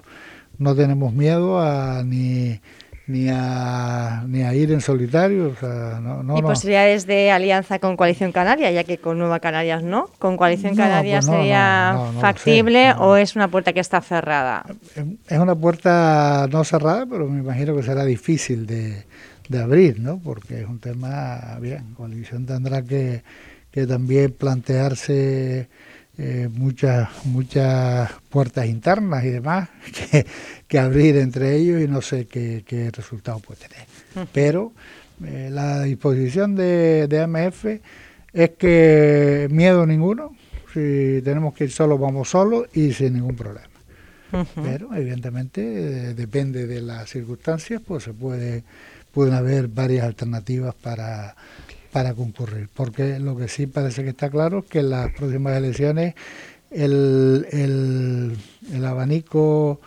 no 0.58 0.76
tenemos 0.76 1.12
miedo 1.12 1.60
a 1.60 2.04
ni 2.04 2.62
ni 3.06 3.28
a, 3.30 4.24
ni 4.28 4.44
a 4.44 4.54
ir 4.54 4.72
en 4.72 4.82
solitario. 4.82 5.50
O 5.50 5.56
sea, 5.56 6.00
no, 6.02 6.38
¿Y 6.38 6.42
posibilidades 6.42 7.06
de 7.06 7.32
alianza 7.32 7.80
con 7.80 7.98
Coalición 7.98 8.32
Canaria, 8.32 8.72
ya 8.72 8.84
que 8.84 8.98
con 8.98 9.18
Nueva 9.18 9.40
Canarias 9.40 9.84
no? 9.84 10.10
¿Con 10.20 10.38
Coalición 10.38 10.76
Canaria 10.76 11.20
pues 11.20 11.26
sería 11.26 12.12
factible 12.20 12.94
o 12.94 13.16
es 13.16 13.36
una 13.36 13.50
puerta 13.50 13.74
que 13.74 13.80
está 13.80 14.02
cerrada? 14.02 14.66
Es 15.28 15.38
una 15.38 15.56
puerta 15.56 16.48
no 16.52 16.64
cerrada, 16.64 17.06
pero 17.06 17.28
me 17.28 17.40
imagino 17.40 17.76
que 17.76 17.84
será 17.84 18.06
difícil 18.06 18.66
de, 18.66 19.04
de 19.50 19.62
abrir, 19.62 20.00
¿no? 20.00 20.20
Porque 20.20 20.62
es 20.62 20.68
un 20.68 20.80
tema, 20.80 21.58
bien, 21.60 21.94
Coalición 21.96 22.46
tendrá 22.46 22.82
que, 22.84 23.24
que 23.72 23.86
también 23.86 24.32
plantearse 24.32 25.68
eh, 26.18 26.50
muchas 26.52 27.10
muchas 27.26 28.12
puertas 28.30 28.68
internas 28.68 29.26
y 29.26 29.30
demás 29.30 29.70
que, 30.68 30.80
abrir 30.80 31.18
entre 31.18 31.56
ellos 31.56 31.82
y 31.82 31.88
no 31.88 32.02
sé 32.02 32.26
qué, 32.26 32.64
qué 32.66 32.92
resultado 32.92 33.40
puede 33.40 33.62
tener. 33.68 33.88
Pero 34.32 34.74
eh, 35.26 35.50
la 35.52 35.84
disposición 35.84 36.56
de, 36.56 37.08
de 37.08 37.22
AMF 37.22 37.66
es 38.34 38.50
que 38.58 39.48
miedo 39.52 39.86
ninguno, 39.86 40.36
si 40.74 41.22
tenemos 41.24 41.54
que 41.54 41.66
ir 41.66 41.72
solo 41.72 41.98
vamos 41.98 42.30
solos 42.30 42.68
y 42.74 42.92
sin 42.94 43.14
ningún 43.14 43.36
problema. 43.36 43.70
Pero 44.56 44.96
evidentemente 44.96 45.62
eh, 45.62 46.14
depende 46.16 46.66
de 46.66 46.82
las 46.82 47.10
circunstancias, 47.10 47.82
pues 47.86 48.04
se 48.04 48.14
puede 48.14 48.64
pueden 49.14 49.36
haber 49.36 49.68
varias 49.68 50.06
alternativas 50.06 50.74
para 50.74 51.36
para 51.94 52.16
concurrir, 52.16 52.70
porque 52.74 53.20
lo 53.20 53.38
que 53.38 53.48
sí 53.48 53.68
parece 53.68 54.04
que 54.04 54.10
está 54.10 54.32
claro 54.32 54.60
es 54.60 54.66
que 54.66 54.80
en 54.80 54.90
las 54.90 55.12
próximas 55.12 55.56
elecciones 55.56 56.16
el, 56.72 57.46
el, 57.52 58.84
abanico 58.84 59.80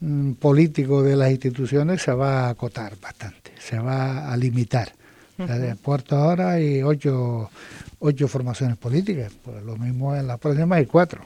mm, 0.00 0.32
político 0.32 1.02
de 1.02 1.16
las 1.16 1.30
instituciones 1.30 2.02
se 2.02 2.12
va 2.12 2.46
a 2.46 2.50
acotar 2.50 2.92
bastante, 3.00 3.52
se 3.58 3.78
va 3.78 4.30
a 4.30 4.36
limitar. 4.36 4.92
de 5.38 5.74
Puerto 5.76 6.16
ahora 6.16 6.52
hay 6.52 6.82
ocho, 6.82 7.50
ocho 7.98 8.28
formaciones 8.28 8.76
políticas, 8.76 9.32
pues 9.42 9.62
lo 9.64 9.78
mismo 9.78 10.14
en 10.14 10.26
las 10.26 10.38
próximas 10.38 10.78
hay 10.78 10.86
cuatro. 10.86 11.22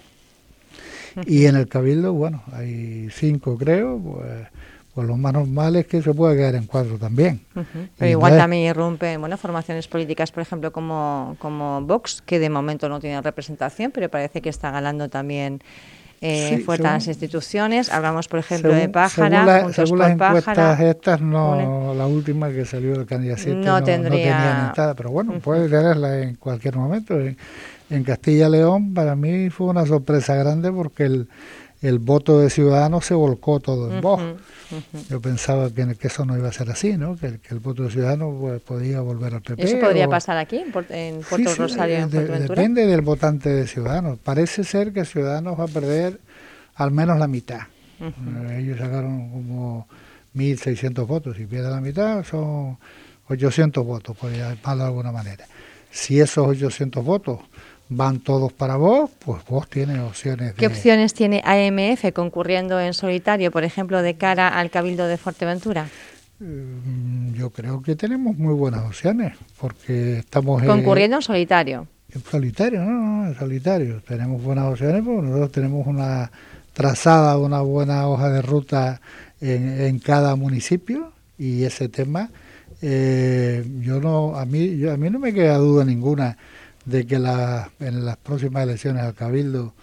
Y 1.26 1.46
en 1.46 1.56
el 1.56 1.66
Cabildo, 1.66 2.12
bueno, 2.12 2.44
hay 2.52 3.08
cinco 3.10 3.58
creo, 3.58 3.98
pues 3.98 4.46
pues 4.94 5.06
lo 5.06 5.16
más 5.16 5.32
normal 5.32 5.76
es 5.76 5.86
que 5.86 6.02
se 6.02 6.12
pueda 6.12 6.34
quedar 6.34 6.54
en 6.54 6.66
cuatro 6.66 6.98
también. 6.98 7.40
Pero 7.96 8.10
igual 8.10 8.36
también 8.36 8.64
irrumpen 8.70 9.20
bueno, 9.20 9.36
formaciones 9.36 9.86
políticas, 9.88 10.32
por 10.32 10.42
ejemplo, 10.42 10.72
como, 10.72 11.36
como 11.38 11.82
Vox, 11.82 12.22
que 12.22 12.38
de 12.38 12.50
momento 12.50 12.88
no 12.88 12.98
tiene 13.00 13.20
representación, 13.20 13.92
pero 13.92 14.08
parece 14.08 14.40
que 14.40 14.48
está 14.48 14.70
ganando 14.70 15.08
también 15.08 15.62
eh, 16.20 16.62
fuerzas 16.64 17.06
instituciones. 17.06 17.92
Hablamos, 17.92 18.26
por 18.26 18.40
ejemplo, 18.40 18.74
de 18.74 18.88
Pájara, 18.88 19.72
según, 19.72 19.98
las 20.00 20.10
encuestas 20.10 20.80
estas, 20.80 21.20
no, 21.20 21.94
la 21.94 22.06
última 22.06 22.50
que 22.50 22.64
salió 22.64 22.92
del 22.92 23.06
candidato 23.06 23.54
no, 23.54 23.82
tenía 23.82 24.72
nada, 24.76 24.94
pero 24.94 25.10
bueno, 25.10 25.38
puede 25.38 25.68
tenerla 25.68 26.20
en 26.20 26.34
cualquier 26.34 26.76
momento. 26.76 27.20
En, 27.20 27.36
en 27.90 28.04
Castilla-León, 28.04 28.94
para 28.94 29.14
mí 29.14 29.48
fue 29.50 29.68
una 29.68 29.86
sorpresa 29.86 30.34
grande 30.34 30.72
porque 30.72 31.04
el 31.04 31.28
el 31.80 31.98
voto 31.98 32.40
de 32.40 32.50
Ciudadanos 32.50 33.04
se 33.04 33.14
volcó 33.14 33.60
todo 33.60 33.92
en 33.92 34.00
vos. 34.00 34.20
Yo 35.08 35.20
pensaba 35.20 35.70
que, 35.70 35.96
eso 36.00 36.24
no 36.24 36.36
iba 36.36 36.48
a 36.48 36.52
ser 36.52 36.70
así, 36.70 36.96
¿no? 36.96 37.16
Que, 37.16 37.40
el 37.50 37.60
voto 37.60 37.84
de 37.84 37.90
Ciudadanos 37.90 38.34
pues, 38.40 38.60
podía 38.62 39.00
volver 39.00 39.34
al 39.34 39.42
PP. 39.42 39.62
¿Eso 39.62 39.78
podría 39.78 40.08
pasar 40.08 40.36
aquí, 40.36 40.58
en, 40.58 40.72
Puerto 40.72 41.54
Rosario? 41.56 41.96
en 41.96 42.10
depende 42.10 42.86
del 42.86 43.00
votante 43.00 43.48
de 43.48 43.66
Ciudadanos. 43.66 44.18
Parece 44.18 44.64
ser 44.64 44.92
que 44.92 45.04
Ciudadanos 45.04 45.58
va 45.58 45.64
a 45.64 45.68
perder 45.68 46.20
al 46.74 46.90
menos 46.90 47.18
la 47.18 47.28
mitad. 47.28 47.60
Eh, 48.00 48.58
ellos 48.60 48.78
sacaron 48.78 49.30
como 49.30 49.88
1.600 50.34 51.06
votos. 51.06 51.38
y 51.38 51.46
pierde 51.46 51.70
la 51.70 51.80
mitad, 51.80 52.24
son 52.24 52.78
800 53.28 53.84
votos, 53.84 54.16
por 54.16 54.30
llamarlo 54.32 54.82
de 54.82 54.88
alguna 54.88 55.12
manera. 55.12 55.46
Si 55.90 56.20
esos 56.20 56.46
800 56.46 57.04
votos 57.04 57.40
van 57.88 58.20
todos 58.20 58.52
para 58.52 58.76
vos, 58.76 59.10
pues 59.24 59.42
vos 59.48 59.68
tienes 59.68 59.98
opciones. 60.00 60.54
¿Qué 60.54 60.66
opciones 60.66 61.14
tiene 61.14 61.42
AMF 61.44 62.12
concurriendo 62.12 62.80
en 62.80 62.94
solitario, 62.94 63.50
por 63.50 63.64
ejemplo, 63.64 64.02
de 64.02 64.14
cara 64.14 64.48
al 64.48 64.70
Cabildo 64.70 65.06
de 65.06 65.16
Fuerteventura? 65.16 65.88
Mm, 66.40 67.32
yo 67.34 67.50
creo 67.50 67.82
que 67.82 67.96
tenemos 67.96 68.36
muy 68.36 68.54
buenas 68.54 68.84
opciones, 68.84 69.32
porque 69.58 70.18
estamos... 70.18 70.62
Concurriendo 70.62 71.16
en 71.16 71.22
solitario. 71.22 71.86
En 72.14 72.22
solitario, 72.22 72.84
no, 72.84 72.90
no, 72.90 73.26
en 73.28 73.34
solitario. 73.34 74.00
Tenemos 74.06 74.42
buenas 74.42 74.66
opciones 74.66 75.02
porque 75.04 75.22
nosotros 75.22 75.52
tenemos 75.52 75.86
una 75.86 76.30
trazada, 76.72 77.38
una 77.38 77.60
buena 77.60 78.06
hoja 78.08 78.30
de 78.30 78.40
ruta 78.42 79.00
en, 79.40 79.98
cada 79.98 80.36
municipio 80.36 81.12
y 81.36 81.64
ese 81.64 81.88
tema, 81.88 82.30
eh, 82.82 83.64
yo 83.80 84.00
no, 84.00 84.36
a 84.36 84.44
mí, 84.44 84.78
yo, 84.78 84.92
a 84.92 84.96
mí 84.96 85.10
no 85.10 85.18
me 85.18 85.32
queda 85.32 85.56
duda 85.56 85.84
ninguna 85.84 86.36
de 86.88 87.06
que 87.06 87.18
la, 87.18 87.70
en 87.80 88.04
las 88.04 88.16
próximas 88.16 88.62
elecciones 88.62 89.02
al 89.02 89.14
Cabildo 89.14 89.74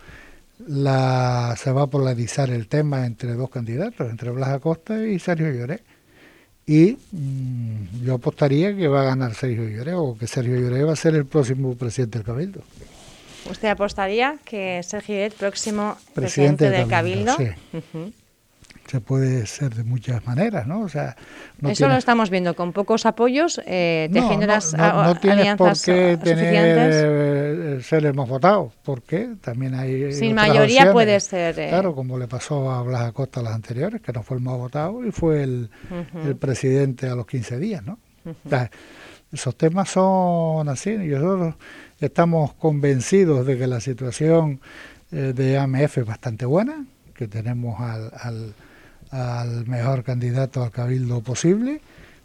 la, 0.67 1.55
se 1.57 1.71
va 1.71 1.83
a 1.83 1.87
polarizar 1.87 2.49
el 2.49 2.67
tema 2.67 3.05
entre 3.05 3.33
dos 3.33 3.49
candidatos, 3.49 4.09
entre 4.09 4.31
Blas 4.31 4.49
Acosta 4.49 5.05
y 5.05 5.19
Sergio 5.19 5.51
Lloré. 5.51 5.81
y 6.65 6.97
mm, 7.11 8.03
yo 8.03 8.15
apostaría 8.15 8.75
que 8.75 8.87
va 8.87 9.01
a 9.01 9.05
ganar 9.05 9.35
Sergio 9.35 9.69
Lloré 9.69 9.93
o 9.93 10.17
que 10.17 10.25
Sergio 10.25 10.59
Lloré 10.59 10.83
va 10.83 10.93
a 10.93 10.95
ser 10.95 11.15
el 11.15 11.25
próximo 11.25 11.75
presidente 11.75 12.19
del 12.19 12.25
Cabildo. 12.25 12.61
¿Usted 13.49 13.67
apostaría 13.67 14.37
que 14.43 14.81
Sergio 14.81 15.15
Lloré, 15.15 15.31
próximo 15.31 15.97
presidente, 16.15 16.71
del 16.71 16.87
Cabildo? 16.87 17.35
Sí 17.37 17.49
se 18.87 19.01
puede 19.01 19.47
ser 19.47 19.73
de 19.73 19.83
muchas 19.83 20.25
maneras, 20.25 20.67
¿no? 20.67 20.81
O 20.81 20.89
sea, 20.89 21.15
eso 21.67 21.87
lo 21.87 21.95
estamos 21.95 22.29
viendo 22.29 22.55
con 22.55 22.71
pocos 22.71 23.05
apoyos, 23.05 23.59
eh, 23.65 24.09
tejiendo 24.13 24.45
las 24.45 24.73
no, 24.73 25.19
tienes 25.19 25.55
por 25.55 25.73
qué 25.73 26.17
tener 26.21 26.89
eh, 26.93 27.79
ser 27.81 28.05
el 28.05 28.13
más 28.13 28.29
votado, 28.29 28.71
porque 28.83 29.29
también 29.41 29.73
hay 29.73 30.13
sin 30.13 30.35
mayoría 30.35 30.91
puede 30.91 31.19
ser. 31.19 31.59
Eh. 31.59 31.69
Claro, 31.69 31.95
como 31.95 32.17
le 32.19 32.27
pasó 32.27 32.71
a 32.71 32.83
Blas 32.83 33.01
Acosta 33.01 33.41
las 33.41 33.55
anteriores, 33.55 34.01
que 34.01 34.13
no 34.13 34.21
fue 34.21 34.37
el 34.37 34.43
más 34.43 34.57
votado 34.57 35.03
y 35.05 35.11
fue 35.11 35.43
el, 35.43 35.69
presidente 36.39 37.07
a 37.07 37.15
los 37.15 37.25
15 37.25 37.57
días, 37.57 37.83
¿no? 37.83 37.97
esos 39.31 39.55
temas 39.55 39.89
son 39.89 40.69
así 40.69 40.91
y 40.91 41.07
nosotros 41.07 41.55
estamos 41.99 42.53
convencidos 42.53 43.45
de 43.45 43.57
que 43.57 43.67
la 43.67 43.79
situación 43.79 44.61
de 45.11 45.57
AMF 45.57 45.99
es 45.99 46.05
bastante 46.05 46.45
buena, 46.45 46.85
que 47.13 47.27
tenemos 47.27 47.79
al 47.79 48.11
al 48.19 48.53
mejor 49.67 50.03
candidato 50.03 50.63
al 50.63 50.71
cabildo 50.71 51.21
posible, 51.21 51.81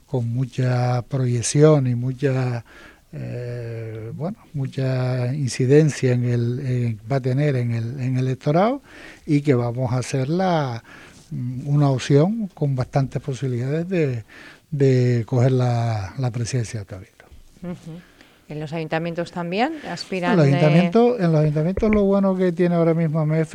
con 0.06 0.28
mucha 0.28 1.02
proyección 1.02 1.86
y 1.86 1.94
mucha 1.94 2.64
eh, 3.12 4.12
bueno 4.14 4.38
mucha 4.54 5.34
incidencia 5.34 6.12
en 6.12 6.24
el 6.24 6.98
va 7.10 7.16
a 7.16 7.20
tener 7.20 7.56
en 7.56 7.72
el, 7.72 8.00
en 8.00 8.18
el 8.18 8.26
electorado 8.26 8.82
y 9.26 9.40
que 9.40 9.54
vamos 9.54 9.92
a 9.92 9.98
hacer 9.98 10.28
la, 10.28 10.84
mm, 11.30 11.66
una 11.66 11.90
opción 11.90 12.48
con 12.54 12.76
bastantes 12.76 13.20
posibilidades 13.20 13.88
de, 13.88 14.24
de 14.70 15.24
coger 15.26 15.52
la, 15.52 16.14
la 16.18 16.30
presidencia 16.30 16.80
del 16.80 16.86
cabildo. 16.86 18.09
¿En 18.50 18.58
los 18.58 18.72
ayuntamientos 18.72 19.30
también 19.30 19.74
aspiran? 19.88 20.32
En 20.32 20.36
los 20.38 20.46
ayuntamientos, 20.46 21.20
en 21.20 21.32
los 21.32 21.40
ayuntamientos 21.40 21.94
lo 21.94 22.02
bueno 22.02 22.36
que 22.36 22.50
tiene 22.50 22.74
ahora 22.74 22.94
mismo 22.94 23.20
AMF 23.20 23.54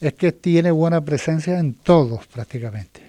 es 0.00 0.14
que 0.14 0.30
tiene 0.30 0.70
buena 0.70 1.04
presencia 1.04 1.58
en 1.58 1.74
todos 1.74 2.24
prácticamente, 2.28 3.02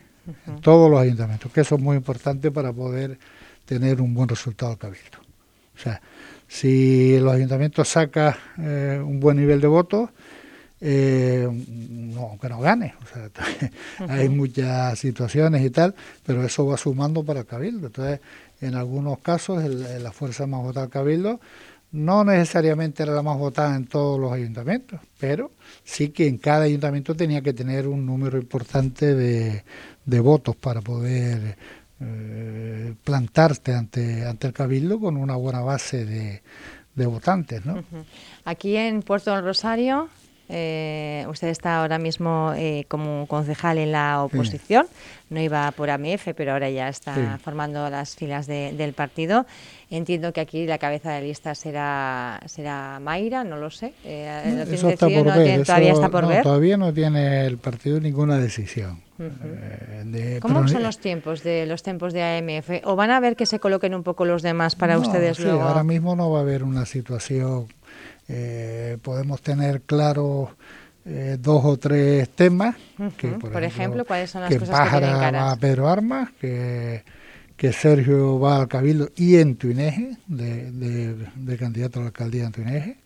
en 0.47 0.59
todos 0.59 0.89
los 0.89 0.99
ayuntamientos, 0.99 1.51
que 1.51 1.61
eso 1.61 1.75
es 1.75 1.81
muy 1.81 1.97
importante 1.97 2.49
para 2.49 2.73
poder 2.73 3.19
tener 3.65 4.01
un 4.01 4.15
buen 4.15 4.27
resultado 4.27 4.71
al 4.71 4.79
cabildo. 4.79 5.19
O 5.75 5.79
sea, 5.79 6.01
si 6.47 7.19
los 7.19 7.31
ayuntamientos 7.31 7.87
sacan 7.87 8.33
eh, 8.57 8.99
un 9.01 9.19
buen 9.19 9.37
nivel 9.37 9.61
de 9.61 9.67
votos, 9.67 10.09
eh, 10.81 11.47
no, 11.69 12.21
aunque 12.21 12.49
no 12.49 12.59
gane, 12.59 12.95
o 13.03 13.07
sea, 13.13 13.29
hay 14.07 14.29
muchas 14.29 14.97
situaciones 14.97 15.65
y 15.65 15.69
tal, 15.69 15.95
pero 16.25 16.43
eso 16.43 16.65
va 16.65 16.77
sumando 16.77 17.23
para 17.23 17.41
el 17.41 17.45
cabildo. 17.45 17.87
Entonces, 17.87 18.19
en 18.61 18.75
algunos 18.75 19.19
casos 19.19 19.63
la 19.63 20.11
fuerza 20.11 20.45
más 20.47 20.61
votada 20.61 20.85
del 20.85 20.91
Cabildo 20.91 21.39
no 21.91 22.23
necesariamente 22.23 23.03
era 23.03 23.13
la 23.13 23.23
más 23.23 23.37
votada 23.37 23.75
en 23.75 23.87
todos 23.87 24.19
los 24.19 24.31
ayuntamientos, 24.31 24.99
pero 25.19 25.51
sí 25.83 26.09
que 26.09 26.27
en 26.27 26.37
cada 26.37 26.63
ayuntamiento 26.65 27.15
tenía 27.15 27.41
que 27.41 27.53
tener 27.53 27.87
un 27.87 28.05
número 28.05 28.37
importante 28.37 29.15
de, 29.15 29.63
votos 30.19 30.55
para 30.55 30.81
poder 30.81 31.57
eh, 31.99 32.93
plantarte 33.03 33.73
ante, 33.73 34.25
ante 34.25 34.47
el 34.47 34.53
Cabildo 34.53 34.99
con 34.99 35.17
una 35.17 35.35
buena 35.35 35.61
base 35.61 36.05
de, 36.05 36.41
votantes. 37.07 37.65
¿no? 37.65 37.81
Aquí 38.43 38.75
en 38.75 39.01
Puerto 39.01 39.33
del 39.33 39.45
Rosario 39.45 40.09
eh, 40.51 41.25
usted 41.29 41.49
está 41.49 41.81
ahora 41.81 41.99
mismo 41.99 42.53
eh, 42.57 42.85
como 42.87 43.27
concejal 43.27 43.77
en 43.77 43.91
la 43.91 44.23
oposición. 44.23 44.87
No 45.29 45.39
iba 45.39 45.71
por 45.73 45.91
AMF, 45.91 46.29
pero 46.35 46.53
ahora 46.53 46.71
ya 46.71 46.89
está 46.89 47.37
formando 47.43 47.87
las 47.91 48.15
filas 48.15 48.47
del 48.47 48.93
partido. 48.93 49.45
Entiendo 49.91 50.33
que 50.33 50.41
aquí 50.41 50.65
la 50.65 50.79
cabeza 50.79 51.11
de 51.11 51.21
lista 51.21 51.53
será 51.53 52.39
será 52.47 52.99
Mayra, 52.99 53.43
no 53.43 53.57
lo 53.57 53.69
sé. 53.69 53.93
Eh, 54.03 54.65
Eso 54.71 54.89
está 54.89 55.07
por 55.07 55.25
ver. 55.25 55.63
todavía 55.63 55.93
está 55.93 56.09
por 56.09 56.27
ver. 56.27 56.41
Todavía 56.41 56.77
no 56.77 56.91
tiene 56.91 57.45
el 57.45 57.59
partido 57.59 57.99
ninguna 57.99 58.39
decisión. 58.39 59.01
¿Cómo 60.41 60.67
son 60.67 60.81
los 60.81 60.97
tiempos 60.97 61.43
de 61.43 61.65
los 61.65 61.83
tiempos 61.83 62.13
de 62.13 62.23
AMF? 62.23 62.85
¿O 62.85 62.95
van 62.95 63.11
a 63.11 63.19
ver 63.19 63.35
que 63.35 63.45
se 63.45 63.59
coloquen 63.59 63.93
un 63.93 64.03
poco 64.03 64.25
los 64.25 64.41
demás 64.41 64.75
para 64.75 64.97
ustedes 64.97 65.37
sí, 65.37 65.43
luego? 65.43 65.61
Ahora 65.61 65.83
mismo 65.83 66.15
no 66.15 66.31
va 66.31 66.39
a 66.39 66.41
haber 66.41 66.63
una 66.63 66.85
situación 66.85 67.67
eh, 68.29 68.97
podemos 69.01 69.41
tener 69.41 69.81
claro 69.81 70.55
eh, 71.03 71.37
dos 71.39 71.65
o 71.65 71.77
tres 71.77 72.29
temas. 72.29 72.75
que, 73.17 73.29
por, 73.29 73.63
ejemplo, 73.63 74.05
¿cuáles 74.05 74.29
son 74.29 74.41
las 74.41 74.55
cosas 74.55 74.89
que 74.91 74.99
va 75.01 75.51
a 75.51 75.55
Pedro 75.55 75.89
Armas, 75.89 76.29
que, 76.39 77.03
que 77.57 77.73
Sergio 77.73 78.39
va 78.39 78.57
al 78.57 78.67
Cabildo 78.67 79.09
y 79.15 79.37
en 79.37 79.55
Tuineje, 79.55 80.17
de, 80.27 80.71
de, 80.71 81.57
candidato 81.57 81.99
a 81.99 82.03
la 82.03 82.07
alcaldía 82.09 82.45
en 82.45 82.51
Tuineje, 82.51 82.97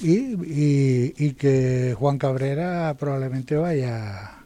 y, 0.00 1.14
y, 1.16 1.32
que 1.32 1.94
Juan 1.98 2.18
Cabrera 2.18 2.94
probablemente 2.98 3.56
vaya 3.56 4.44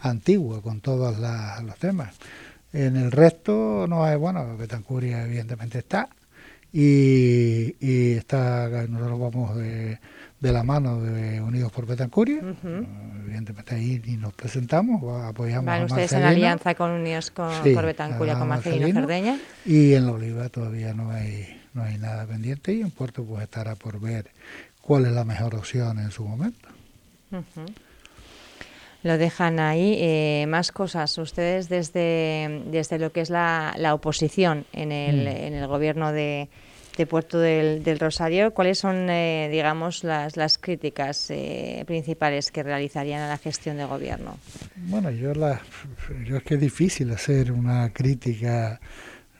Antigua 0.00 0.60
con 0.60 0.80
todos 0.80 1.16
los 1.18 1.78
temas. 1.78 2.16
En 2.72 2.96
el 2.96 3.10
resto 3.12 3.86
no 3.88 4.04
hay, 4.04 4.16
bueno, 4.16 4.56
Betancuria 4.56 5.24
evidentemente 5.24 5.78
está, 5.78 6.08
y, 6.72 7.76
y 7.80 8.12
está 8.12 8.68
nosotros 8.88 9.20
vamos 9.20 9.56
de, 9.56 9.98
de, 10.40 10.52
la 10.52 10.62
mano 10.62 11.00
de 11.00 11.40
Unidos 11.40 11.72
por 11.72 11.86
Betancuria, 11.86 12.40
evidentemente 13.24 13.74
ahí 13.74 14.00
ni 14.06 14.16
nos 14.16 14.32
presentamos, 14.34 15.02
apoyamos 15.24 15.66
Van 15.66 15.84
ustedes 15.84 16.12
en 16.12 16.22
alianza 16.22 16.74
con 16.74 16.90
Unidos 16.90 17.30
por 17.32 17.84
Betancuria, 17.84 18.38
con 18.38 18.48
Marcelino, 18.48 19.00
Cerdeña. 19.00 19.38
Y 19.64 19.94
en 19.94 20.06
la 20.06 20.12
Oliva 20.12 20.48
todavía 20.48 20.94
no 20.94 21.10
hay, 21.10 21.60
no 21.74 21.82
hay 21.82 21.98
nada 21.98 22.26
pendiente 22.26 22.72
y 22.72 22.82
en 22.82 22.90
Puerto 22.90 23.24
pues 23.24 23.42
estará 23.42 23.74
por 23.74 24.00
ver 24.00 24.30
cuál 24.80 25.06
es 25.06 25.12
la 25.12 25.24
mejor 25.24 25.54
opción 25.54 25.98
en 25.98 26.10
su 26.10 26.24
momento 26.24 26.68
lo 29.02 29.18
dejan 29.18 29.60
ahí. 29.60 29.96
Eh, 29.98 30.46
más 30.48 30.72
cosas. 30.72 31.16
Ustedes 31.18 31.68
desde, 31.68 32.62
desde 32.66 32.98
lo 32.98 33.12
que 33.12 33.20
es 33.20 33.30
la, 33.30 33.74
la 33.76 33.94
oposición 33.94 34.66
en 34.72 34.92
el, 34.92 35.24
mm. 35.24 35.28
en 35.28 35.54
el 35.54 35.66
gobierno 35.66 36.12
de, 36.12 36.48
de 36.96 37.06
Puerto 37.06 37.38
del, 37.38 37.82
del, 37.82 37.98
Rosario, 37.98 38.52
¿cuáles 38.52 38.78
son, 38.78 39.08
eh, 39.08 39.48
digamos, 39.50 40.04
las, 40.04 40.36
las 40.36 40.58
críticas 40.58 41.30
eh, 41.30 41.84
principales 41.86 42.50
que 42.50 42.62
realizarían 42.62 43.22
a 43.22 43.28
la 43.28 43.38
gestión 43.38 43.76
de 43.76 43.84
gobierno? 43.84 44.36
Bueno, 44.76 45.10
yo, 45.10 45.32
la, 45.34 45.60
yo 46.26 46.36
es 46.36 46.42
que 46.42 46.54
es 46.54 46.60
difícil 46.60 47.10
hacer 47.12 47.52
una 47.52 47.90
crítica 47.92 48.80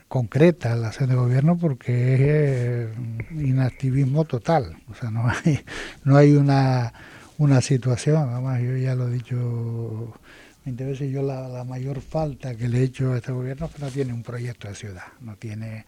concreta 0.07 0.73
a 0.73 0.75
la 0.75 0.87
acción 0.87 1.09
de 1.09 1.15
gobierno 1.15 1.57
porque 1.57 2.83
es 2.83 2.89
inactivismo 3.31 4.25
total. 4.25 4.75
O 4.89 4.93
sea, 4.93 5.09
no 5.09 5.27
hay, 5.29 5.59
no 6.03 6.17
hay 6.17 6.33
una 6.33 6.91
una 7.41 7.59
situación, 7.59 8.29
además 8.29 8.61
yo 8.61 8.77
ya 8.77 8.93
lo 8.93 9.07
he 9.07 9.13
dicho 9.13 10.13
20 10.63 10.85
veces, 10.85 11.11
yo 11.11 11.23
la, 11.23 11.63
mayor 11.63 11.99
falta 11.99 12.53
que 12.53 12.67
le 12.67 12.81
he 12.81 12.83
hecho 12.83 13.13
a 13.13 13.17
este 13.17 13.31
gobierno 13.31 13.65
es 13.65 13.71
que 13.73 13.81
no 13.81 13.89
tiene 13.89 14.13
un 14.13 14.21
proyecto 14.21 14.67
de 14.67 14.75
ciudad, 14.75 15.07
no 15.21 15.35
tiene, 15.37 15.85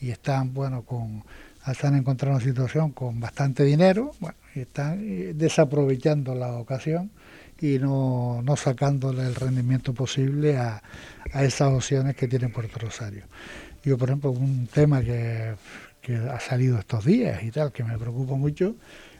y 0.00 0.10
están, 0.10 0.54
bueno, 0.54 0.82
con, 0.82 1.24
están 1.66 1.96
encontrando 1.96 2.36
una 2.36 2.44
situación 2.44 2.92
con 2.92 3.18
bastante 3.18 3.64
dinero, 3.64 4.12
bueno, 4.20 4.36
y 4.54 4.60
están 4.60 5.00
eh, 5.02 5.32
desaprovechando 5.34 6.36
la 6.36 6.52
ocasión 6.52 7.10
y 7.60 7.80
no, 7.80 8.40
no 8.44 8.56
sacándole 8.56 9.22
el 9.26 9.34
rendimiento 9.34 9.92
posible 9.94 10.56
a, 10.56 10.84
a 11.32 11.44
esas 11.44 11.72
opciones 11.72 12.14
que 12.14 12.28
tiene 12.28 12.48
Puerto 12.48 12.78
Rosario. 12.78 13.24
Yo, 13.82 13.98
por 13.98 14.08
ejemplo, 14.08 14.30
un 14.30 14.68
tema 14.68 15.02
que, 15.02 15.54
que 16.00 16.14
ha 16.14 16.38
salido 16.38 16.78
estos 16.78 17.04
días 17.04 17.42
y 17.42 17.50
tal, 17.50 17.72
que 17.72 17.82
me 17.82 17.98
preocupa 17.98 18.34
mucho, 18.34 18.76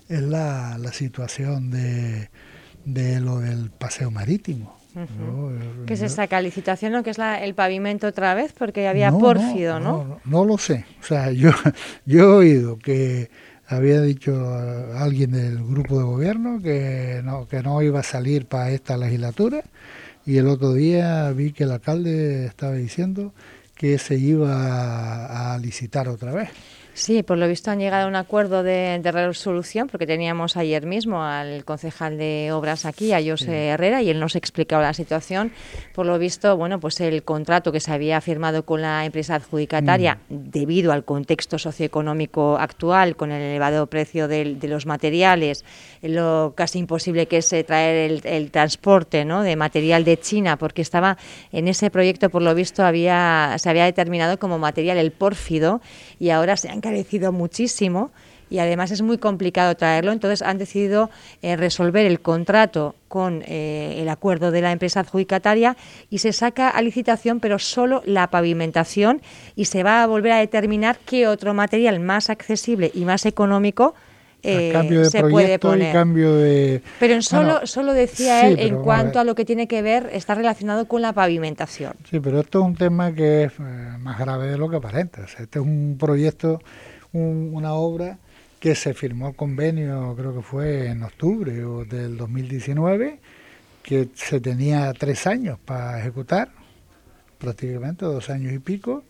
es 0.09 0.23
la, 0.23 0.79
la 0.79 0.93
situación 0.93 1.71
de, 1.71 2.31
de 2.85 3.21
lo 3.21 3.39
del 3.41 3.71
paseo 3.71 4.11
marítimo. 4.11 4.77
¿Qué 5.87 5.95
es 5.95 6.03
esa 6.03 6.27
licitación 6.41 6.95
o 6.97 7.03
que 7.03 7.11
es 7.11 7.19
la, 7.19 7.43
el 7.43 7.55
pavimento 7.55 8.07
otra 8.07 8.35
vez? 8.35 8.53
Porque 8.53 8.89
había 8.89 9.11
pórfido, 9.11 9.81
no, 9.81 10.05
¿no? 10.05 10.21
No, 10.25 10.45
lo 10.45 10.59
sé. 10.59 10.85
O 11.01 11.05
sea, 11.05 11.31
yo, 11.31 11.51
yo 12.07 12.21
he 12.21 12.27
oído 12.27 12.79
que 12.79 13.31
había 13.67 14.03
dicho 14.03 14.55
alguien 14.95 15.33
del 15.33 15.65
grupo 15.65 15.99
de 15.99 16.05
gobierno 16.05 16.61
que 16.63 17.23
no, 17.25 17.49
que 17.49 17.63
no 17.63 17.81
iba 17.81 18.01
a 18.01 18.03
salir 18.03 18.47
para 18.47 18.71
esta 18.71 18.99
legislatura 18.99 19.63
y 20.27 20.37
el 20.37 20.47
otro 20.49 20.75
día 20.75 21.31
vi 21.33 21.53
que 21.53 21.65
el 21.65 21.73
alcalde 21.73 22.45
estaba 22.45 22.75
diciendo 22.75 23.33
que 23.75 23.99
se 23.99 24.17
iba 24.17 24.53
a, 24.53 25.55
a 25.55 25.59
licitar 25.59 26.09
otra 26.09 26.33
vez. 26.33 26.51
Sí, 26.95 27.23
por 27.23 27.39
lo 27.39 27.49
visto 27.49 27.71
han 27.71 27.79
llegado 27.79 28.05
a 28.05 28.09
un 28.09 28.17
acuerdo 28.17 28.63
de, 28.63 29.01
resolución, 29.03 29.89
porque 29.89 30.07
teníamos 30.07 30.59
ayer 30.59 30.85
mismo 30.85 31.23
al 31.23 31.65
concejal 31.65 32.19
de 32.19 32.51
obras 32.53 32.85
aquí, 32.85 33.15
a 33.15 33.23
José 33.23 33.69
Herrera, 33.69 34.03
y 34.03 34.11
él 34.11 34.21
nos 34.21 34.37
explicaba 34.37 34.83
la 34.83 34.93
situación. 34.93 35.53
Por 35.95 36.05
lo 36.05 36.19
visto, 36.19 36.55
bueno, 36.57 36.81
pues 36.81 37.01
el 37.01 37.23
contrato 37.23 37.73
que 37.73 37.81
se 37.81 37.93
había 37.93 38.21
firmado 38.21 38.67
con 38.67 38.83
la 38.83 39.07
empresa 39.07 39.37
adjudicataria, 39.37 40.19
mm. 40.29 40.51
debido 40.51 40.93
al 40.93 41.05
contexto 41.05 41.59
socioeconómico 41.59 42.59
actual, 42.59 43.17
con 43.17 43.33
el 43.33 43.41
elevado 43.41 43.87
precio 43.87 44.29
de, 44.29 44.59
los 44.63 44.85
materiales, 44.85 45.65
lo 46.03 46.53
casi 46.55 46.79
imposible 46.79 47.27
que 47.27 47.39
es 47.39 47.55
traer 47.67 48.21
el, 48.23 48.51
transporte 48.51 49.25
¿no? 49.25 49.43
de 49.43 49.57
material 49.57 50.05
de 50.05 50.19
China, 50.19 50.59
porque 50.59 50.83
estaba 50.83 51.17
en 51.53 51.69
ese 51.69 51.91
proyecto, 51.91 52.29
por 52.29 52.43
lo 52.43 52.55
visto, 52.55 52.85
había, 52.85 53.57
se 53.59 53.71
había 53.71 53.87
determinado 53.87 54.39
como 54.39 54.59
material 54.59 54.99
el 54.99 55.11
pórfido, 55.11 55.81
y 56.19 56.31
ahora 56.31 56.57
se 56.59 56.69
han 56.69 56.82
encarecido 56.83 57.31
muchísimo 57.31 58.11
y 58.51 58.59
además 58.59 58.91
es 58.91 59.01
muy 59.01 59.17
complicado 59.17 59.75
traerlo, 59.77 60.13
entonces 60.13 60.43
han 60.43 60.59
decidido 60.59 61.09
eh, 61.41 61.57
resolver 61.57 62.05
el 62.05 62.21
contrato 62.21 62.97
con 63.09 63.43
eh, 63.47 63.97
el 63.99 64.09
acuerdo 64.11 64.51
de 64.51 64.61
la 64.61 64.73
empresa 64.73 65.01
adjudicataria 65.01 65.77
y 66.11 66.19
se 66.19 66.33
saca 66.35 66.69
a 66.69 66.83
licitación, 66.83 67.41
pero 67.41 67.59
solo 67.59 68.03
la 68.05 68.29
pavimentación 68.29 69.23
y 69.57 69.67
se 69.67 69.85
va 69.85 70.03
a 70.03 70.07
volver 70.07 70.33
a 70.33 70.39
determinar 70.39 70.99
qué 71.07 71.29
otro 71.29 71.55
material 71.55 72.01
más 72.01 72.29
accesible 72.29 72.91
y 72.93 73.07
más 73.07 73.25
económico 73.25 73.95
eh, 74.43 75.05
se 75.11 75.21
puede 75.23 75.59
poner. 75.59 75.93
cambio 75.93 76.35
de... 76.35 76.83
Pero 76.99 77.15
en 77.15 77.23
solo, 77.23 77.67
solo 77.67 77.93
decía 77.93 78.47
él, 78.49 78.59
en 78.59 78.83
cuanto 78.83 79.21
a, 79.21 79.25
lo 79.25 79.35
que 79.35 79.45
tiene 79.45 79.69
que 79.69 79.83
ver, 79.83 80.11
está 80.13 80.35
relacionado 80.35 80.87
con 80.87 81.03
la 81.03 81.13
pavimentación. 81.13 81.95
Sí, 82.11 82.21
pero 82.21 82.41
esto 82.41 82.61
es 82.61 82.67
un 82.67 82.77
tema 82.77 83.13
que 83.13 83.45
es 83.45 83.53
más 83.59 84.19
grave 84.19 84.49
de 84.49 84.59
lo 84.59 84.69
que 84.69 84.77
aparenta. 84.77 85.25
este 85.25 85.59
es 85.59 85.65
un 85.65 85.97
proyecto 85.99 86.61
una 87.13 87.75
obra 87.75 88.19
que 88.59 88.75
se 88.75 88.95
firmó 88.95 89.29
el 89.29 89.37
convenio, 89.37 90.15
creo 90.17 90.35
que 90.35 90.43
fue 90.43 90.87
en 90.87 91.03
octubre 91.03 91.53
del 91.53 92.17
2019, 92.17 93.19
que 93.83 94.09
se 94.15 94.41
tenía 94.41 94.93
tres 94.93 95.27
años 95.27 95.59
para 95.65 95.99
ejecutar, 95.99 96.51
prácticamente 97.39 98.05
dos 98.05 98.31
años 98.31 98.53
y 98.53 98.61
pico, 98.61 99.05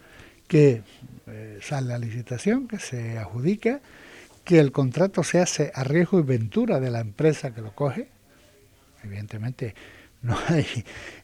que 0.49 0.83
eh, 1.27 1.59
sale 1.61 1.92
a 1.92 1.99
licitación, 1.99 2.66
que 2.66 2.79
se 2.79 3.18
adjudica, 3.18 3.81
que 4.44 4.59
el 4.59 4.72
contrato 4.72 5.22
se 5.22 5.38
hace 5.38 5.72
a 5.74 5.85
riesgo 5.85 6.18
y 6.18 6.22
ventura 6.22 6.81
de 6.81 6.90
la 6.90 7.00
empresa 7.00 7.55
que 7.55 7.61
lo 7.61 7.74
coge. 7.74 8.09
Evidentemente, 9.05 9.74
no 10.22 10.37
hay, 10.48 10.66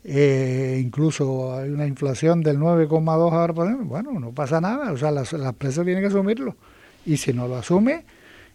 eh, 0.05 0.81
incluso 0.83 1.57
hay 1.57 1.71
una 1.71 1.87
inflación 1.87 2.43
del 2.43 2.59
9,2 2.59 3.33
ahora, 3.33 3.53
bueno, 3.53 4.19
no 4.19 4.33
pasa 4.33 4.61
nada, 4.61 4.93
o 4.93 4.97
sea, 4.97 5.11
la, 5.11 5.25
la 5.33 5.51
empresa 5.51 5.85
tiene 5.85 6.01
que 6.01 6.09
asumirlo 6.09 6.57
y 7.07 7.17
si 7.17 7.33
no 7.33 7.49
lo 7.49 7.57
asume, 7.57 8.05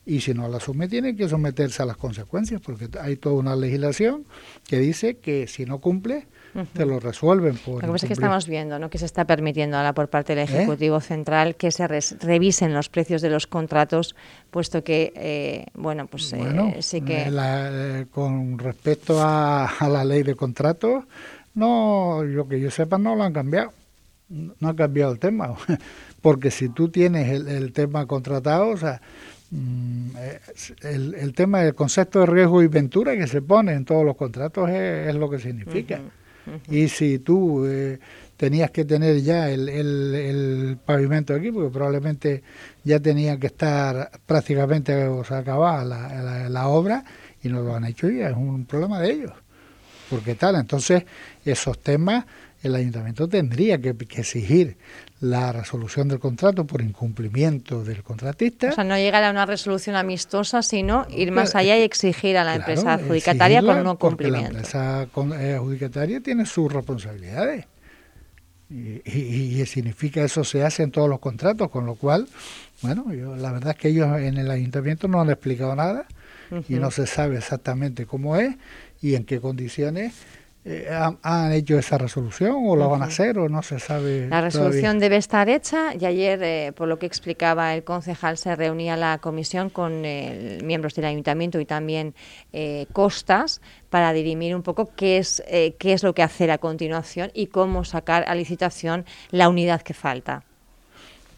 y 0.05 0.19
si 0.19 0.33
no 0.33 0.47
lo 0.47 0.57
asume 0.57 0.87
tiene 0.87 1.15
que 1.15 1.29
someterse 1.29 1.81
a 1.81 1.85
las 1.85 1.97
consecuencias, 1.97 2.61
porque 2.61 2.89
hay 2.99 3.15
toda 3.15 3.35
una 3.35 3.55
legislación 3.55 4.25
que 4.67 4.79
dice 4.79 5.17
que 5.17 5.47
si 5.47 5.65
no 5.65 5.79
cumple, 5.79 6.27
te 6.73 6.85
lo 6.85 6.99
resuelven. 6.99 7.57
Por 7.57 7.75
lo 7.75 7.79
que 7.81 7.87
pasa 7.87 8.05
es 8.05 8.07
que 8.07 8.13
estamos 8.13 8.47
viendo 8.47 8.79
¿no? 8.79 8.89
que 8.89 8.97
se 8.97 9.05
está 9.05 9.25
permitiendo 9.25 9.77
ahora 9.77 9.93
por 9.93 10.09
parte 10.09 10.35
del 10.35 10.47
¿Eh? 10.47 10.51
Ejecutivo 10.51 10.99
Central 10.99 11.55
que 11.55 11.71
se 11.71 11.87
revisen 11.87 12.73
los 12.73 12.89
precios 12.89 13.21
de 13.21 13.29
los 13.29 13.47
contratos, 13.47 14.15
puesto 14.51 14.83
que, 14.83 15.13
eh, 15.15 15.65
bueno, 15.73 16.07
pues 16.07 16.31
eh, 16.33 16.77
sí 16.79 17.01
que... 17.01 18.05
con 18.11 18.59
respecto 18.59 19.21
a, 19.21 19.65
a, 19.67 19.89
la 19.89 20.03
ley 20.03 20.23
de 20.23 20.35
contratos, 20.35 21.05
no, 21.55 22.23
yo 22.25 22.47
que 22.47 22.59
yo 22.59 22.71
sepa, 22.71 22.97
no 22.97 23.15
lo 23.15 23.23
han 23.23 23.33
cambiado. 23.33 23.71
No 24.29 24.69
ha 24.69 24.75
cambiado 24.75 25.11
el 25.11 25.19
tema. 25.19 25.55
porque 26.23 26.51
si 26.51 26.69
tú 26.69 26.89
tienes 26.89 27.29
el, 27.29 27.73
tema 27.73 28.07
contratado, 28.07 28.69
o 28.69 28.77
sea, 28.77 29.01
mm, 29.51 30.09
el, 30.83 31.13
el, 31.15 31.33
tema 31.33 31.59
del 31.59 31.75
concepto 31.75 32.21
de 32.21 32.25
riesgo 32.27 32.63
y 32.63 32.67
ventura 32.67 33.15
que 33.15 33.27
se 33.27 33.41
pone 33.41 33.73
en 33.73 33.83
todos 33.83 34.05
los 34.05 34.15
contratos 34.15 34.69
es, 34.69 35.13
lo 35.15 35.29
que 35.29 35.37
significa. 35.37 35.99
Y 36.69 36.87
si 36.89 37.19
tú 37.19 37.65
eh, 37.65 37.99
tenías 38.37 38.71
que 38.71 38.85
tener 38.85 39.21
ya 39.21 39.49
el, 39.49 39.69
el, 39.69 40.77
pavimento 40.85 41.33
aquí, 41.33 41.51
porque 41.51 41.71
probablemente 41.71 42.43
ya 42.83 42.99
tenía 42.99 43.37
que 43.39 43.47
estar 43.47 44.11
prácticamente 44.25 44.93
acabada 45.29 45.85
la, 45.85 46.49
la, 46.49 46.67
obra 46.67 47.03
y 47.41 47.49
no 47.49 47.61
lo 47.61 47.75
han 47.75 47.85
hecho 47.85 48.09
ya, 48.09 48.29
es 48.29 48.35
un 48.35 48.65
problema 48.65 48.99
de 48.99 49.11
ellos. 49.11 49.31
Porque 50.09 50.35
tal, 50.35 50.55
entonces 50.55 51.03
esos 51.45 51.79
temas 51.79 52.25
el 52.63 52.75
ayuntamiento 52.75 53.27
tendría 53.27 53.79
que, 53.79 53.89
exigir 53.89 54.77
la 55.19 55.51
resolución 55.51 56.07
del 56.07 56.19
contrato 56.19 56.65
por 56.65 56.81
incumplimiento 56.81 57.83
del 57.83 58.03
contratista. 58.03 58.69
O 58.69 58.71
sea, 58.71 58.83
no 58.85 58.95
llegar 58.95 59.23
a 59.23 59.31
una 59.31 59.45
resolución 59.45 59.97
amistosa, 59.97 60.63
sino 60.63 61.05
ir 61.09 61.31
más 61.31 61.55
allá 61.55 61.77
y 61.77 61.81
exigir 61.81 62.37
a 62.37 62.45
la 62.45 62.55
empresa 62.55 62.93
adjudicataria 62.93 63.61
por 63.61 63.77
no 63.83 63.99
cumplimiento. 63.99 64.53
La 64.53 64.59
empresa 64.59 65.07
eh, 65.39 65.53
adjudicataria 65.53 66.21
tiene 66.21 66.45
sus 66.45 66.71
responsabilidades. 66.71 67.65
Y, 68.69 69.63
significa 69.65 70.23
eso 70.23 70.43
se 70.43 70.63
hace 70.63 70.81
en 70.83 70.89
todos 70.91 71.07
los 71.07 71.19
contratos, 71.19 71.69
con 71.69 71.85
lo 71.85 71.93
cual, 71.95 72.27
bueno, 72.81 73.05
la 73.11 73.51
verdad 73.51 73.71
es 73.71 73.77
que 73.77 73.89
ellos 73.89 74.17
en 74.19 74.37
el 74.37 74.49
ayuntamiento 74.49 75.07
no 75.07 75.21
han 75.21 75.29
explicado 75.29 75.75
nada 75.75 76.07
y 76.67 76.75
no 76.75 76.89
se 76.89 77.05
sabe 77.05 77.37
exactamente 77.37 78.05
cómo 78.05 78.35
es 78.35 78.55
y 79.01 79.15
en 79.15 79.25
qué 79.25 79.39
condiciones 79.39 80.13
eh, 80.65 80.87
han, 81.23 81.51
hecho 81.51 81.77
esa 81.77 81.97
resolución 81.97 82.55
o 82.65 82.77
lo 82.77 82.89
van 82.89 83.01
a 83.01 83.05
hacer 83.05 83.37
o 83.37 83.49
no 83.49 83.61
se 83.61 83.79
sabe. 83.79 84.27
La 84.29 84.39
resolución 84.39 84.97
debe 84.97 85.17
estar 85.17 85.49
hecha 85.49 85.93
y 85.93 86.05
ayer, 86.05 86.41
eh, 86.41 86.71
por 86.73 86.87
lo 86.87 86.99
que 86.99 87.05
explicaba 87.05 87.73
el 87.73 87.83
concejal, 87.83 88.37
se 88.37 88.55
reunía 88.55 88.95
la 88.95 89.17
comisión 89.17 89.69
con 89.69 90.01
miembros 90.01 90.95
del 90.95 91.05
ayuntamiento 91.05 91.59
y 91.59 91.65
también 91.65 92.15
eh, 92.53 92.87
costas 92.93 93.61
para 93.89 94.13
dirimir 94.13 94.55
un 94.55 94.63
poco 94.63 94.91
qué 94.95 95.17
es, 95.17 95.43
qué 95.47 95.93
es 95.93 96.01
lo 96.01 96.15
que 96.15 96.23
hacer 96.23 96.49
a 96.49 96.57
continuación 96.59 97.29
y 97.33 97.47
cómo 97.47 97.83
sacar 97.83 98.23
a 98.27 98.33
licitación 98.33 99.05
la 99.31 99.49
unidad 99.49 99.81
que 99.81 99.93
falta. 99.93 100.43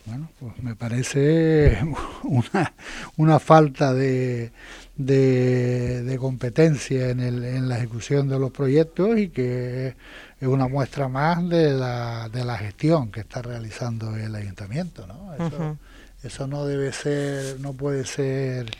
Bueno, 0.05 0.29
pues 0.39 0.61
me 0.61 0.75
parece 0.75 1.79
una, 2.23 2.73
una 3.17 3.39
falta 3.39 3.91
de, 3.91 4.51
de, 4.97 6.17
competencia 6.19 7.09
en, 7.09 7.19
el, 7.19 7.43
en 7.43 7.69
la 7.69 7.77
ejecución 7.77 8.29
de 8.29 8.39
los 8.39 8.51
proyectos 8.51 9.17
y 9.17 9.29
que 9.29 9.95
es 10.39 10.47
una 10.47 10.67
muestra 10.67 11.07
más 11.07 11.47
de 11.49 11.71
la, 11.73 12.29
de 12.29 12.45
la 12.45 12.57
gestión 12.57 13.11
que 13.11 13.21
está 13.21 13.41
realizando 13.41 14.15
el 14.15 14.33
ayuntamiento. 14.35 15.05
¿no? 15.07 15.33
Eso, 15.35 15.77
eso 16.23 16.47
no 16.47 16.65
debe 16.65 16.91
ser, 16.91 17.59
no 17.59 17.73
puede 17.73 18.05
ser 18.05 18.71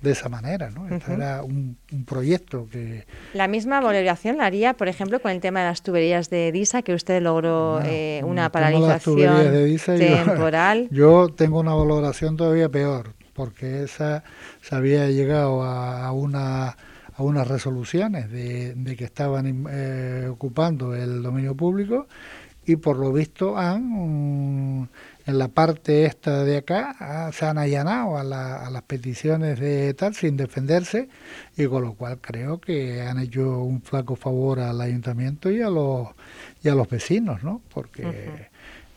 de 0.00 0.12
esa 0.12 0.30
manera, 0.30 0.70
¿no? 0.70 0.88
era 0.88 1.42
un, 1.42 1.76
proyecto 2.06 2.66
que... 2.72 3.04
La 3.34 3.48
misma 3.48 3.80
valoración 3.80 4.38
la 4.38 4.46
haría, 4.46 4.72
por 4.72 4.88
ejemplo, 4.88 5.20
con 5.20 5.30
el 5.30 5.40
tema 5.40 5.60
de 5.60 5.66
las 5.66 5.82
tuberías 5.82 6.30
de 6.30 6.52
DISA, 6.52 6.80
que 6.80 6.94
usted 6.94 7.20
logró 7.22 7.82
eh, 7.84 8.22
una 8.24 8.50
paralización 8.50 9.78
temporal. 9.84 10.88
Yo, 10.90 11.28
tengo 11.28 11.60
una 11.60 11.74
valoración 11.74 12.38
todavía 12.38 12.70
peor, 12.70 13.12
porque 13.32 13.84
esa 13.84 14.24
se 14.60 14.74
había 14.74 15.08
llegado 15.08 15.62
a, 15.62 16.10
una 16.12 16.76
a 17.16 17.22
unas 17.22 17.46
resoluciones 17.48 18.30
de, 18.30 18.94
que 18.96 19.04
estaban 19.04 19.66
eh, 19.70 20.28
ocupando 20.30 20.94
el 20.94 21.22
dominio 21.22 21.54
público 21.54 22.06
y 22.64 22.76
por 22.76 22.96
lo 22.96 23.12
visto 23.12 23.58
han 23.58 24.88
en 25.26 25.38
la 25.38 25.48
parte 25.48 26.04
esta 26.04 26.44
de 26.44 26.58
acá 26.58 26.96
ah, 26.98 27.30
se 27.32 27.46
han 27.46 27.58
allanado 27.58 28.16
a, 28.16 28.24
las 28.24 28.82
peticiones 28.82 29.58
de 29.58 29.94
tal 29.94 30.14
sin 30.14 30.36
defenderse 30.36 31.08
y 31.56 31.66
con 31.66 31.82
lo 31.82 31.94
cual 31.94 32.18
creo 32.20 32.60
que 32.60 33.02
han 33.02 33.18
hecho 33.18 33.62
un 33.62 33.82
flaco 33.82 34.16
favor 34.16 34.60
al 34.60 34.80
ayuntamiento 34.80 35.50
y 35.50 35.60
a 35.62 35.70
los 35.70 36.08
y 36.62 36.68
a 36.68 36.74
los 36.74 36.88
vecinos 36.88 37.42
no 37.42 37.60
porque 37.72 38.48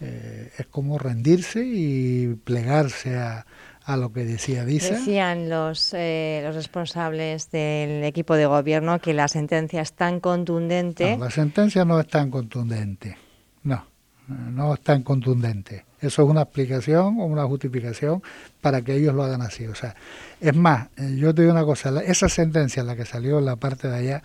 eh, 0.01 0.51
es 0.57 0.65
como 0.67 0.97
rendirse 0.97 1.63
y 1.65 2.35
plegarse 2.43 3.17
a, 3.17 3.45
a 3.85 3.97
lo 3.97 4.13
que 4.13 4.23
decía 4.23 4.65
Disa. 4.65 4.95
Decían 4.95 5.49
los, 5.49 5.93
eh, 5.93 6.41
los 6.43 6.55
responsables 6.55 7.51
del 7.51 8.03
equipo 8.03 8.35
de 8.35 8.45
gobierno 8.45 8.99
que 8.99 9.13
la 9.13 9.27
sentencia 9.27 9.81
es 9.81 9.93
tan 9.93 10.19
contundente. 10.19 11.17
No, 11.17 11.25
la 11.25 11.31
sentencia 11.31 11.83
no 11.85 11.99
es 11.99 12.07
tan 12.07 12.31
contundente. 12.31 13.17
No, 13.63 13.85
no 14.27 14.73
es 14.73 14.81
tan 14.81 15.03
contundente. 15.03 15.85
Eso 15.99 16.23
es 16.23 16.29
una 16.29 16.41
explicación 16.41 17.19
o 17.19 17.25
una 17.25 17.45
justificación 17.45 18.21
para 18.61 18.81
que 18.81 18.95
ellos 18.95 19.13
lo 19.13 19.23
hagan 19.23 19.41
así. 19.41 19.65
O 19.67 19.75
sea, 19.75 19.95
es 20.39 20.55
más, 20.55 20.87
eh, 20.97 21.15
yo 21.17 21.33
te 21.33 21.41
digo 21.41 21.53
una 21.53 21.65
cosa, 21.65 22.01
esa 22.03 22.29
sentencia, 22.29 22.83
la 22.83 22.95
que 22.95 23.05
salió 23.05 23.39
en 23.39 23.45
la 23.45 23.55
parte 23.55 23.89
de 23.89 23.97
allá, 23.97 24.23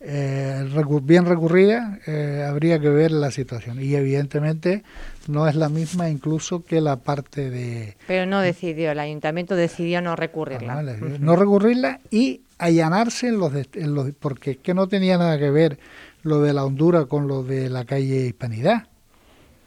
eh, 0.00 0.64
bien 1.02 1.26
recurrida, 1.26 1.98
eh, 2.06 2.44
habría 2.48 2.78
que 2.78 2.88
ver 2.88 3.10
la 3.10 3.30
situación. 3.30 3.82
Y 3.82 3.94
evidentemente 3.94 4.82
no 5.26 5.48
es 5.48 5.54
la 5.54 5.68
misma 5.68 6.08
incluso 6.08 6.64
que 6.64 6.80
la 6.80 6.96
parte 6.96 7.50
de... 7.50 7.96
Pero 8.06 8.26
no 8.26 8.40
decidió, 8.40 8.92
el 8.92 9.00
ayuntamiento 9.00 9.56
decidió 9.56 10.00
no 10.00 10.16
recurrirla. 10.16 10.82
No, 11.20 11.36
recurrirla 11.36 12.00
y 12.10 12.42
allanarse 12.58 13.28
en 13.28 13.38
los, 13.38 13.52
en 13.54 13.94
los... 13.94 14.10
Porque 14.12 14.52
es 14.52 14.56
que 14.58 14.74
no 14.74 14.88
tenía 14.88 15.18
nada 15.18 15.38
que 15.38 15.50
ver 15.50 15.78
lo 16.22 16.40
de 16.42 16.52
la 16.52 16.64
Honduras 16.64 17.06
con 17.06 17.26
lo 17.26 17.42
de 17.42 17.68
la 17.68 17.84
calle 17.84 18.26
Hispanidad. 18.26 18.86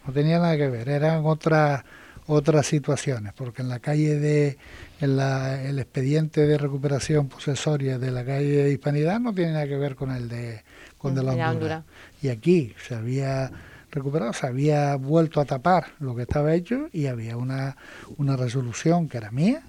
No 0.06 0.14
tenía 0.14 0.40
nada 0.40 0.58
que 0.58 0.70
ver, 0.70 0.90
eran 0.90 1.26
otras 1.26 1.84
otras 2.28 2.66
situaciones, 2.66 3.34
porque 3.34 3.62
en 3.62 3.70
la 3.70 3.80
calle 3.80 4.18
de, 4.20 4.58
en 5.02 5.18
la, 5.18 5.62
el 5.64 5.80
expediente 5.80 6.46
de 6.46 6.58
recuperación 6.58 7.28
posesoria 7.28 7.98
de 7.98 8.12
la 8.12 8.24
calle 8.24 8.64
de 8.64 8.72
Hispanidad 8.72 9.20
no 9.20 9.34
tiene 9.34 9.54
nada 9.54 9.68
que 9.68 9.78
ver 9.78 9.96
con 9.96 10.12
el 10.12 10.30
de, 10.30 10.64
con 10.98 11.16
de 11.16 11.24
la 11.24 11.50
Honduras. 11.50 11.84
Y 12.22 12.30
aquí 12.30 12.74
se 12.88 12.94
había 12.94 13.52
recuperado, 13.90 14.32
se 14.32 14.46
había 14.46 14.96
vuelto 14.96 15.42
a 15.42 15.46
tapar 15.46 15.88
lo 16.00 16.16
que 16.16 16.22
estaba 16.22 16.54
hecho 16.54 16.88
y 16.94 17.08
había 17.08 17.36
una, 17.36 17.76
una 18.18 18.38
resolución 18.38 19.10
que 19.10 19.18
era 19.18 19.32
mía, 19.32 19.64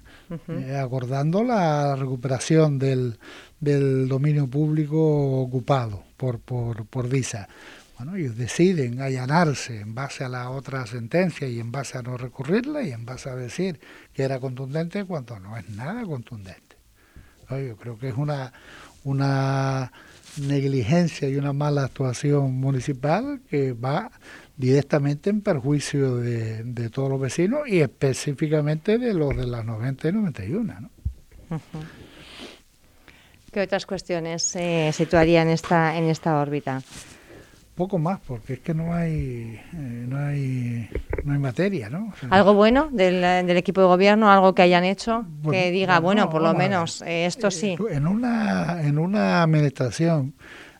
eh, 0.47 0.77
acordando 0.77 1.43
la 1.43 1.95
recuperación 1.95 2.79
del, 2.79 3.17
del 3.59 4.07
dominio 4.07 4.47
público 4.47 5.41
ocupado 5.41 6.03
por, 6.15 6.39
por, 6.39 6.85
por 6.85 7.09
Visa. 7.09 7.49
Bueno, 7.97 8.15
ellos 8.15 8.35
deciden 8.35 9.01
allanarse 9.01 9.79
en 9.79 9.93
base 9.93 10.23
a 10.23 10.29
la 10.29 10.49
otra 10.49 10.85
sentencia 10.87 11.47
y 11.47 11.59
en 11.59 11.71
base 11.71 11.97
a 11.97 12.01
no 12.01 12.17
recurrirla 12.17 12.81
y 12.83 12.91
en 12.91 13.05
base 13.05 13.29
a 13.29 13.35
decir 13.35 13.79
que 14.13 14.23
era 14.23 14.39
contundente 14.39 15.05
cuando 15.05 15.39
no 15.39 15.57
es 15.57 15.69
nada 15.69 16.03
contundente. 16.03 16.75
Yo 17.49 17.77
creo 17.77 17.99
que 17.99 18.09
es 18.09 18.15
una, 18.15 18.51
una 19.03 19.91
negligencia 20.37 21.29
y 21.29 21.35
una 21.35 21.53
mala 21.53 21.83
actuación 21.83 22.53
municipal 22.55 23.41
que 23.47 23.73
va 23.73 24.11
directamente 24.57 25.29
en 25.29 25.41
perjuicio 25.41 26.17
de, 26.17 26.63
de 26.63 26.89
todos 26.89 27.09
los 27.09 27.21
vecinos 27.21 27.67
y 27.67 27.81
específicamente 27.81 28.97
de 28.97 29.13
los 29.13 29.35
de 29.35 29.45
las 29.45 29.65
90 29.65 30.09
y 30.09 30.11
91. 30.11 30.79
¿no? 30.79 30.89
¿Qué 33.51 33.61
otras 33.61 33.85
cuestiones 33.85 34.41
se 34.41 34.91
situarían 34.93 35.47
en 35.47 35.53
esta, 35.53 35.95
en 35.95 36.05
esta 36.05 36.39
órbita? 36.39 36.81
Poco 37.75 37.97
más 37.97 38.19
porque 38.27 38.53
es 38.53 38.59
que 38.59 38.73
no 38.73 38.93
hay 38.93 39.59
eh, 39.73 40.05
no 40.07 40.17
hay 40.17 40.89
no 41.23 41.33
hay 41.33 41.39
materia 41.39 41.89
no 41.89 42.13
algo 42.29 42.53
bueno 42.53 42.89
del, 42.91 43.21
del, 43.21 43.57
equipo 43.57 43.81
de 43.81 43.87
gobierno 43.87 44.31
algo 44.31 44.53
que 44.53 44.61
hayan 44.61 44.83
hecho 44.83 45.25
que 45.49 45.71
diga 45.71 45.99
bueno, 45.99 46.29
por 46.29 46.41
lo 46.41 46.53
menos 46.53 47.01
eh, 47.01 47.25
esto 47.25 47.49
sí 47.49 47.75
en 47.89 48.07
una 48.07 48.81
en 48.83 48.97
una 48.99 49.41
administración 49.43 50.33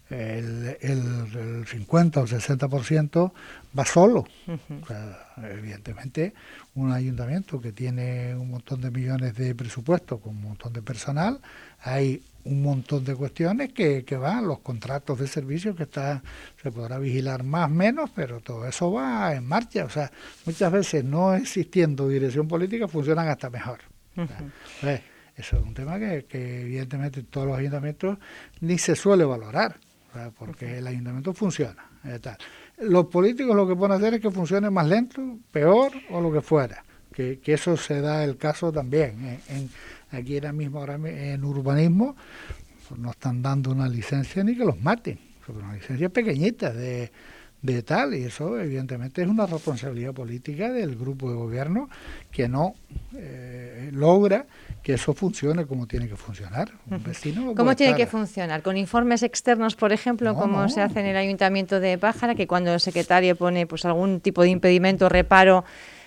el, 0.09 0.77
el, 0.81 1.65
50 1.65 2.21
o 2.21 2.27
60% 2.27 3.31
va 3.77 3.85
solo. 3.85 4.25
evidentemente, 5.37 6.33
un 6.75 6.91
ayuntamiento 6.91 7.59
que 7.59 7.71
tiene 7.71 8.35
un 8.35 8.51
montón 8.51 8.81
de 8.81 8.91
millones 8.91 9.35
de 9.35 9.55
presupuesto 9.55 10.19
con 10.19 10.35
un 10.35 10.43
montón 10.43 10.73
de 10.73 10.81
personal, 10.81 11.39
hay 11.81 12.21
un 12.45 12.61
montón 12.61 13.03
de 13.05 13.15
cuestiones 13.15 13.73
que, 13.73 14.03
que 14.03 14.17
van, 14.17 14.47
los 14.47 14.59
contratos 14.59 15.19
de 15.19 15.27
servicios 15.27 15.75
que 15.75 15.83
está, 15.83 16.21
se 16.61 16.71
podrá 16.71 16.99
vigilar 16.99 17.43
más 17.43 17.69
o 17.69 17.73
menos, 17.73 18.09
pero 18.13 18.41
todo 18.41 18.67
eso 18.67 18.91
va 18.91 19.33
en 19.33 19.45
marcha. 19.45 19.85
O 19.85 19.89
sea, 19.89 20.11
muchas 20.45 20.71
veces 20.71 21.03
no 21.03 21.33
existiendo 21.33 22.07
dirección 22.07 22.47
política 22.47 22.87
funcionan 22.87 23.27
hasta 23.27 23.49
mejor. 23.49 23.79
eso 25.35 25.57
es 25.57 25.63
un 25.63 25.73
tema 25.73 25.97
que, 25.97 26.25
que 26.25 26.61
evidentemente 26.61 27.21
en 27.21 27.25
todos 27.27 27.47
los 27.47 27.57
ayuntamientos 27.57 28.17
ni 28.61 28.77
se 28.77 28.95
suele 28.95 29.25
valorar 29.25 29.77
porque 30.37 30.77
el 30.77 30.87
ayuntamiento 30.87 31.33
funciona. 31.33 31.89
Los 32.79 33.05
políticos 33.07 33.55
lo 33.55 33.67
que 33.67 33.75
pueden 33.75 33.95
hacer 33.97 34.15
es 34.15 34.21
que 34.21 34.31
funcione 34.31 34.69
más 34.69 34.87
lento, 34.87 35.21
peor 35.51 35.91
o 36.09 36.21
lo 36.21 36.31
que 36.31 36.41
fuera. 36.41 36.83
Que, 37.13 37.39
eso 37.45 37.77
se 37.77 38.01
da 38.01 38.23
el 38.23 38.37
caso 38.37 38.71
también. 38.71 39.39
En, 39.47 39.69
aquí 40.11 40.35
ahora 40.35 40.53
mismo, 40.53 40.79
ahora 40.79 40.95
en 40.95 41.43
urbanismo, 41.43 42.15
pues 42.87 42.99
no 42.99 43.11
están 43.11 43.41
dando 43.41 43.71
una 43.71 43.87
licencia 43.87 44.43
ni 44.43 44.55
que 44.55 44.65
los 44.65 44.79
maten. 44.81 45.19
Una 45.47 45.73
licencia 45.73 46.09
pequeñita 46.09 46.71
de, 46.71 47.11
de 47.63 47.81
tal, 47.81 48.13
y 48.13 48.25
eso 48.25 48.59
evidentemente 48.59 49.21
es 49.21 49.27
una 49.27 49.45
responsabilidad 49.45 50.13
política 50.13 50.69
del 50.71 50.95
grupo 50.97 51.29
de 51.29 51.35
gobierno 51.35 51.89
que 52.29 52.49
no 52.49 52.75
eh, 53.15 53.89
logra 53.93 54.45
que 54.83 54.95
eso 54.95 55.13
funcione 55.13 55.65
como 55.65 55.87
tiene 55.87 56.09
que 56.09 56.17
funcionar. 56.17 56.69
¿Cómo 57.55 57.75
tiene 57.75 57.95
que 57.95 58.05
funcionar? 58.05 58.61
¿Con 58.61 58.75
informes 58.75 59.23
externos, 59.23 59.75
por 59.75 59.93
ejemplo, 59.93 60.35
como 60.35 60.67
se 60.67 60.81
hace 60.81 60.99
en 60.99 61.05
el 61.05 61.15
Ayuntamiento 61.15 61.79
de 61.79 61.97
Pájara, 61.97 62.35
que 62.35 62.47
cuando 62.47 62.73
el 62.73 62.81
secretario 62.81 63.37
pone 63.37 63.65
pues 63.65 63.85
algún 63.85 64.19
tipo 64.19 64.41
de 64.41 64.49
impedimento, 64.49 65.07
reparo, 65.07 65.63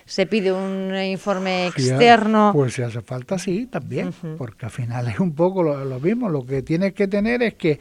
se 0.07 0.25
pide 0.25 0.51
un 0.51 0.95
informe 0.95 1.67
externo? 1.67 2.51
pues 2.53 2.73
si 2.73 2.81
hace 2.81 3.01
falta, 3.01 3.37
sí, 3.37 3.67
también, 3.67 4.13
porque 4.37 4.65
al 4.65 4.71
final 4.71 5.07
es 5.07 5.19
un 5.19 5.35
poco 5.35 5.61
lo, 5.61 5.99
mismo. 5.99 6.29
Lo 6.29 6.45
que 6.45 6.61
tienes 6.63 6.93
que 6.93 7.07
tener 7.07 7.43
es 7.43 7.53
que 7.53 7.79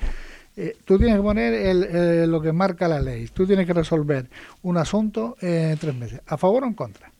eh, 0.56 0.76
tú 0.84 0.98
tienes 0.98 1.16
que 1.16 1.22
poner 1.22 1.54
el, 1.54 2.30
lo 2.30 2.40
que 2.40 2.52
marca 2.52 2.88
la 2.88 3.00
ley. 3.00 3.28
Tú 3.28 3.46
tienes 3.46 3.66
que 3.66 3.72
resolver 3.72 4.28
un 4.62 4.76
asunto 4.76 5.36
en 5.40 5.78
tres 5.78 5.94
meses. 5.94 6.20
¿A 6.26 6.36
favor 6.36 6.64
o 6.64 6.66
en 6.66 6.74
contra? 6.74 7.10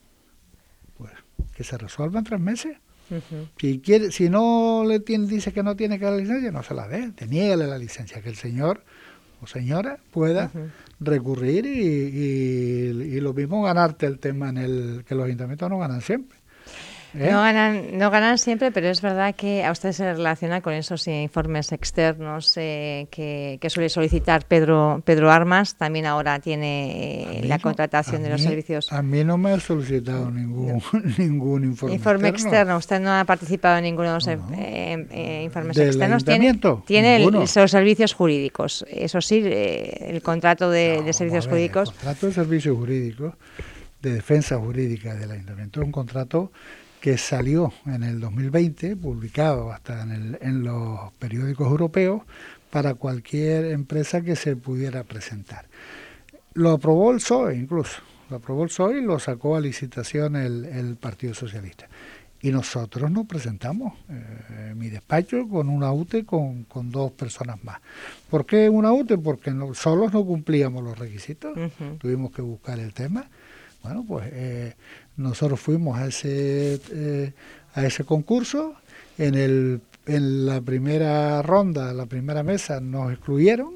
Pues 0.97 1.11
que 1.55 1.63
se 1.63 1.77
resuelva 1.77 2.19
en 2.19 2.25
tres 2.25 2.39
meses 2.39 2.77
si 3.59 3.79
quiere, 3.79 4.11
si 4.11 4.29
no 4.29 4.83
le 4.85 4.99
tiene, 4.99 5.27
dice 5.27 5.53
que 5.53 5.63
no 5.63 5.75
tiene 5.75 5.97
que 5.97 6.05
dar 6.05 6.13
la 6.13 6.19
licencia, 6.19 6.51
no 6.51 6.63
se 6.63 6.73
la 6.73 6.87
dé, 6.87 7.11
niégale 7.27 7.67
la 7.67 7.77
licencia, 7.77 8.21
que 8.21 8.29
el 8.29 8.35
señor 8.35 8.83
o 9.41 9.47
señora 9.47 9.97
pueda 10.11 10.51
recurrir 10.99 11.65
y, 11.65 13.15
y, 13.15 13.19
lo 13.19 13.33
mismo 13.33 13.63
ganarte 13.63 14.05
el 14.05 14.19
tema 14.19 14.49
en 14.49 14.57
el 14.57 15.05
que 15.07 15.15
los 15.15 15.25
ayuntamientos 15.25 15.69
no 15.69 15.77
ganan 15.77 16.01
siempre. 16.01 16.36
¿Eh? 17.13 17.29
No, 17.31 17.41
ganan, 17.41 17.97
no 17.97 18.11
ganan 18.11 18.37
siempre, 18.37 18.71
pero 18.71 18.89
es 18.89 19.01
verdad 19.01 19.33
que 19.33 19.63
a 19.63 19.71
usted 19.71 19.91
se 19.91 20.13
relaciona 20.13 20.61
con 20.61 20.73
esos 20.73 21.07
informes 21.07 21.71
externos 21.71 22.53
eh, 22.57 23.07
que, 23.09 23.59
suele 23.69 23.89
solicitar 23.89 24.45
Pedro 24.45 25.01
Pedro 25.05 25.31
Armas. 25.31 25.75
También 25.75 26.05
ahora 26.05 26.39
tiene 26.39 27.41
la 27.43 27.59
contratación 27.59 28.23
de 28.23 28.29
los 28.29 28.41
servicios. 28.41 28.91
A 28.91 29.01
mí 29.01 29.23
no 29.23 29.37
me 29.37 29.51
ha 29.51 29.59
solicitado 29.59 30.29
ningún, 30.31 30.81
ningún 31.17 31.63
informe, 31.63 31.95
informe 31.95 32.29
externo. 32.29 32.77
Usted 32.77 32.99
no 32.99 33.11
ha 33.11 33.23
participado 33.25 33.77
en 33.77 33.83
ninguno 33.85 34.09
de 34.09 34.13
los 34.15 34.27
eh, 34.27 35.41
informes 35.43 35.77
externos. 35.77 36.25
Tiene, 36.25 36.59
tiene 36.85 37.19
los 37.19 37.51
servicios 37.51 38.13
jurídicos. 38.13 38.85
Eso 38.89 39.21
sí, 39.21 39.43
el 39.45 40.21
contrato 40.21 40.69
de, 40.69 41.13
servicios 41.13 41.47
jurídicos. 41.47 41.89
El 41.89 41.95
contrato 41.95 42.27
de 42.27 42.33
servicios 42.33 42.77
jurídicos 42.77 43.33
de 44.01 44.13
defensa 44.13 44.57
jurídica 44.57 45.15
del 45.15 45.31
ayuntamiento 45.31 45.81
es 45.81 45.85
un 45.85 45.91
contrato 45.91 46.51
que 47.07 47.17
salió 47.17 47.71
en 47.85 48.03
el 48.03 48.19
2020, 48.19 48.97
publicado 48.97 49.71
hasta 49.71 50.01
en, 50.01 50.63
los 50.65 51.13
periódicos 51.13 51.65
europeos, 51.65 52.23
para 52.69 52.95
cualquier 52.95 53.63
empresa 53.67 54.19
que 54.19 54.35
se 54.35 54.57
pudiera 54.57 55.05
presentar. 55.05 55.67
Lo 56.53 56.71
aprobó 56.71 57.11
el 57.11 57.19
PSOE 57.19 57.55
incluso, 57.55 58.01
lo 58.29 58.35
aprobó 58.35 58.63
el 58.63 58.67
PSOE 58.67 58.97
y 58.97 59.01
lo 59.03 59.19
sacó 59.19 59.55
a 59.55 59.61
licitación 59.61 60.35
el, 60.35 60.97
Partido 60.99 61.33
Socialista. 61.33 61.87
Y 62.41 62.51
nosotros 62.51 63.09
nos 63.09 63.25
presentamos, 63.25 63.93
eh, 64.09 64.73
mi 64.75 64.89
despacho, 64.89 65.47
con 65.47 65.69
una 65.69 65.93
UTE 65.93 66.25
con, 66.25 66.65
dos 66.91 67.13
personas 67.13 67.63
más. 67.63 67.79
¿Por 68.29 68.45
qué 68.45 68.67
una 68.67 68.91
UTE? 68.91 69.17
Porque 69.17 69.51
no, 69.51 69.73
solos 69.73 70.11
no 70.11 70.25
cumplíamos 70.25 70.83
los 70.83 70.99
requisitos, 70.99 71.57
tuvimos 71.99 72.33
que 72.33 72.41
buscar 72.41 72.77
el 72.79 72.93
tema. 72.93 73.29
Bueno, 73.81 74.03
pues 74.05 74.27
eh, 74.33 74.75
nosotros 75.17 75.59
fuimos 75.59 75.97
a 75.97 76.07
ese, 76.07 76.79
eh, 76.91 77.33
a 77.73 77.85
ese 77.85 78.03
concurso, 78.03 78.75
en, 79.17 79.35
el, 79.35 79.81
en 80.05 80.45
la 80.45 80.61
primera 80.61 81.41
ronda, 81.41 81.93
la 81.93 82.05
primera 82.05 82.43
mesa, 82.43 82.79
nos 82.79 83.11
excluyeron 83.11 83.73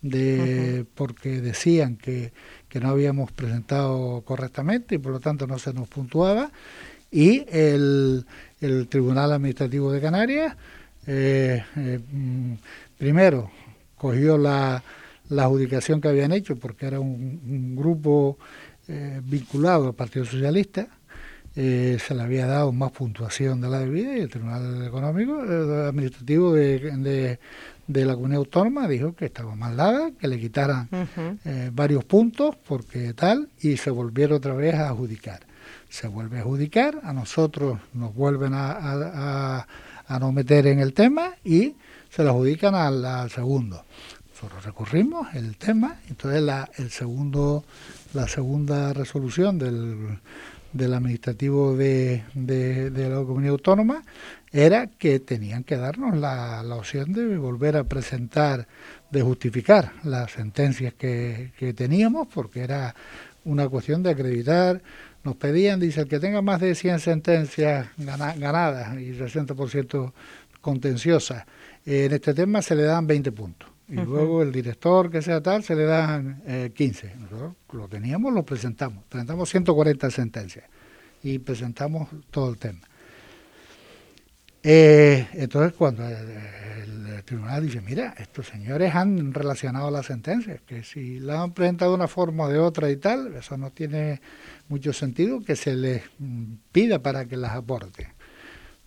de, 0.00 0.86
porque 0.94 1.40
decían 1.40 1.96
que, 1.96 2.32
no 2.76 2.90
habíamos 2.90 3.32
presentado 3.32 4.20
correctamente 4.20 4.96
y 4.96 4.98
por 4.98 5.10
lo 5.12 5.18
tanto 5.18 5.46
no 5.46 5.58
se 5.58 5.72
nos 5.72 5.88
puntuaba. 5.88 6.50
Y 7.10 7.46
el, 7.48 8.26
el 8.60 8.86
Tribunal 8.88 9.32
Administrativo 9.32 9.90
de 9.90 10.00
Canarias, 10.02 10.54
eh, 11.06 11.64
eh, 11.74 12.00
primero, 12.98 13.50
cogió 13.96 14.36
la, 14.36 14.82
la 15.30 15.44
adjudicación 15.44 16.02
que 16.02 16.08
habían 16.08 16.32
hecho 16.32 16.56
porque 16.56 16.84
era 16.84 17.00
un 17.00 17.74
grupo 17.74 18.36
eh, 18.88 19.20
vinculado 19.24 19.88
al 19.88 19.94
Partido 19.94 20.24
Socialista, 20.24 20.86
eh, 21.56 21.98
se 21.98 22.14
le 22.14 22.22
había 22.22 22.46
dado 22.46 22.70
más 22.70 22.92
puntuación 22.92 23.60
de 23.60 23.68
la 23.68 23.80
debida 23.80 24.16
y 24.16 24.20
el 24.20 24.28
Tribunal 24.28 24.86
Económico 24.86 25.42
eh, 25.42 25.88
Administrativo 25.88 26.52
de, 26.52 27.38
de, 27.86 28.04
la 28.04 28.14
Comunidad 28.14 28.38
Autónoma 28.38 28.86
dijo 28.86 29.14
que 29.16 29.24
estaba 29.24 29.56
mal 29.56 29.76
dada, 29.76 30.12
que 30.12 30.28
le 30.28 30.38
quitaran 30.38 30.88
varios 31.72 32.04
puntos 32.04 32.54
porque 32.68 33.12
tal, 33.14 33.48
y 33.60 33.76
se 33.76 33.90
volvieron 33.90 34.36
otra 34.36 34.54
vez 34.54 34.74
a 34.74 34.90
adjudicar. 34.90 35.40
Se 35.88 36.06
vuelve 36.06 36.38
a 36.38 36.40
adjudicar, 36.42 37.00
a 37.02 37.12
nosotros 37.12 37.80
nos 37.92 38.14
vuelven 38.14 38.52
a, 38.54 39.66
a, 40.06 40.18
no 40.20 40.30
meter 40.30 40.68
en 40.68 40.78
el 40.78 40.92
tema 40.92 41.34
y 41.42 41.74
se 42.08 42.22
lo 42.22 42.30
adjudican 42.30 42.74
al, 42.74 43.04
al 43.04 43.30
segundo. 43.30 43.84
Nosotros 44.36 44.66
recurrimos 44.66 45.34
el 45.34 45.56
tema, 45.56 45.96
entonces 46.10 46.42
la, 46.42 46.68
el 46.76 46.90
segundo 46.90 47.64
la 48.12 48.28
segunda 48.28 48.92
resolución 48.92 49.58
del, 49.58 50.18
del 50.74 50.92
administrativo 50.92 51.74
de, 51.74 52.22
de, 52.34 52.90
la 53.08 53.16
comunidad 53.24 53.52
autónoma 53.52 54.02
era 54.52 54.88
que 54.88 55.20
tenían 55.20 55.64
que 55.64 55.78
darnos 55.78 56.18
la, 56.18 56.62
la, 56.62 56.74
opción 56.74 57.14
de 57.14 57.38
volver 57.38 57.78
a 57.78 57.84
presentar, 57.84 58.68
de 59.10 59.22
justificar 59.22 59.92
las 60.04 60.32
sentencias 60.32 60.92
que, 60.92 61.52
que 61.58 61.72
teníamos, 61.72 62.28
porque 62.28 62.60
era 62.60 62.94
una 63.46 63.70
cuestión 63.70 64.02
de 64.02 64.10
acreditar 64.10 64.82
nos 65.24 65.36
pedían, 65.36 65.80
dice, 65.80 66.02
el 66.02 66.08
que 66.08 66.20
tenga 66.20 66.42
más 66.42 66.60
de 66.60 66.74
100 66.74 67.00
sentencias 67.00 67.88
ganadas 67.96 69.00
y 69.00 69.12
60% 69.12 70.12
contenciosas, 70.60 71.46
en 71.86 72.12
este 72.12 72.34
tema 72.34 72.60
se 72.60 72.74
le 72.74 72.82
dan 72.82 73.06
20 73.06 73.32
puntos. 73.32 73.75
Y 73.88 73.94
luego 73.94 74.42
el 74.42 74.50
director, 74.50 75.10
que 75.10 75.22
sea 75.22 75.40
tal, 75.40 75.62
se 75.62 75.76
le 75.76 75.84
dan 75.84 76.42
15. 76.74 77.14
Nosotros 77.16 77.52
lo 77.72 77.88
teníamos, 77.88 78.32
lo 78.32 78.44
presentamos. 78.44 79.04
Presentamos 79.08 79.48
140 79.48 80.10
sentencias 80.10 80.64
y 81.22 81.38
presentamos 81.38 82.08
todo 82.30 82.50
el 82.50 82.58
tema. 82.58 82.80
Eh, 84.68 85.28
entonces, 85.34 85.74
cuando 85.74 86.04
el, 86.08 87.22
tribunal 87.24 87.62
dice, 87.62 87.80
mira, 87.80 88.14
estos 88.18 88.46
señores 88.48 88.94
han 88.94 89.32
relacionado 89.32 89.90
las 89.90 90.06
sentencias, 90.06 90.60
que 90.62 90.82
si 90.82 91.18
la 91.18 91.42
han 91.42 91.52
presentado 91.52 91.92
de 91.92 91.96
una 91.96 92.08
forma 92.08 92.44
o 92.44 92.48
de 92.48 92.58
otra 92.58 92.90
y 92.90 92.96
tal, 92.96 93.34
eso 93.34 93.56
no 93.56 93.70
tiene 93.70 94.20
mucho 94.68 94.92
sentido 94.92 95.40
que 95.44 95.56
se 95.56 95.74
les 95.74 96.02
pida 96.72 97.00
para 97.00 97.26
que 97.26 97.36
las 97.36 97.52
aporten. 97.52 98.08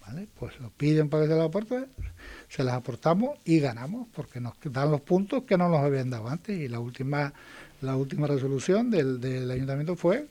¿Vale? 0.05 0.27
Pues 0.37 0.59
lo 0.59 0.69
piden 0.69 1.09
para 1.09 1.23
que 1.23 1.29
se 1.29 1.35
las 1.35 1.47
aporten, 1.47 1.87
se 2.49 2.63
las 2.63 2.73
aportamos 2.75 3.37
y 3.45 3.59
ganamos, 3.59 4.07
porque 4.13 4.41
nos 4.41 4.53
dan 4.63 4.91
los 4.91 5.01
puntos 5.01 5.43
que 5.43 5.57
no 5.57 5.69
nos 5.69 5.79
habían 5.79 6.09
dado 6.09 6.27
antes. 6.27 6.59
Y 6.59 6.67
la 6.67 6.79
última, 6.79 7.33
la 7.81 7.95
última 7.95 8.27
resolución 8.27 8.89
del, 8.89 9.21
del 9.21 9.49
ayuntamiento 9.49 9.95
fue, 9.95 10.27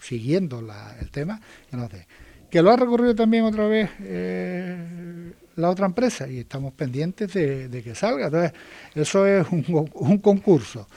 siguiendo 0.00 0.60
el 1.00 1.10
tema, 1.10 1.40
que 1.70 1.76
nos 1.76 1.90
dé 1.90 2.06
que 2.50 2.62
lo 2.62 2.70
ha 2.70 2.76
recorrido 2.76 3.14
también 3.14 3.44
otra 3.44 3.66
vez 3.66 3.90
eh, 4.00 5.32
la 5.56 5.70
otra 5.70 5.86
empresa 5.86 6.28
y 6.28 6.38
estamos 6.38 6.72
pendientes 6.72 7.32
de, 7.32 7.82
que 7.82 7.94
salga. 7.94 8.26
Entonces, 8.26 8.52
eso 8.94 9.26
es 9.26 9.46
un, 9.50 10.18
concurso 10.18 10.88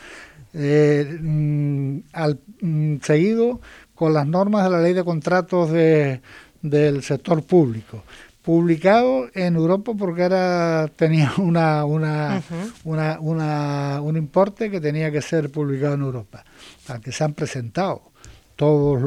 eh, 0.54 1.18
mm, 1.22 2.00
al, 2.14 2.40
mm, 2.62 2.98
seguido 3.02 3.60
con 3.96 4.14
las 4.14 4.28
normas 4.28 4.64
de 4.64 4.70
la 4.70 4.82
ley 4.82 4.94
de 4.94 5.04
contratos 5.04 5.72
de, 5.72 6.22
del 6.62 7.04
sector 7.04 7.44
público 7.44 8.04
publicado 8.42 9.30
en 9.34 9.56
Europa 9.56 9.94
porque 9.98 10.24
era 10.24 10.90
tenía 10.96 11.34
una, 11.38 11.86
una, 11.86 12.42
una, 12.84 13.20
una, 13.20 14.02
un 14.02 14.18
importe 14.18 14.70
que 14.70 14.82
tenía 14.82 15.12
que 15.12 15.22
ser 15.22 15.52
publicado 15.52 15.94
en 15.94 16.02
Europa, 16.02 16.44
al 16.88 17.02
que 17.02 17.12
se 17.12 17.24
han 17.24 17.34
presentado 17.34 18.12
todas 18.56 19.02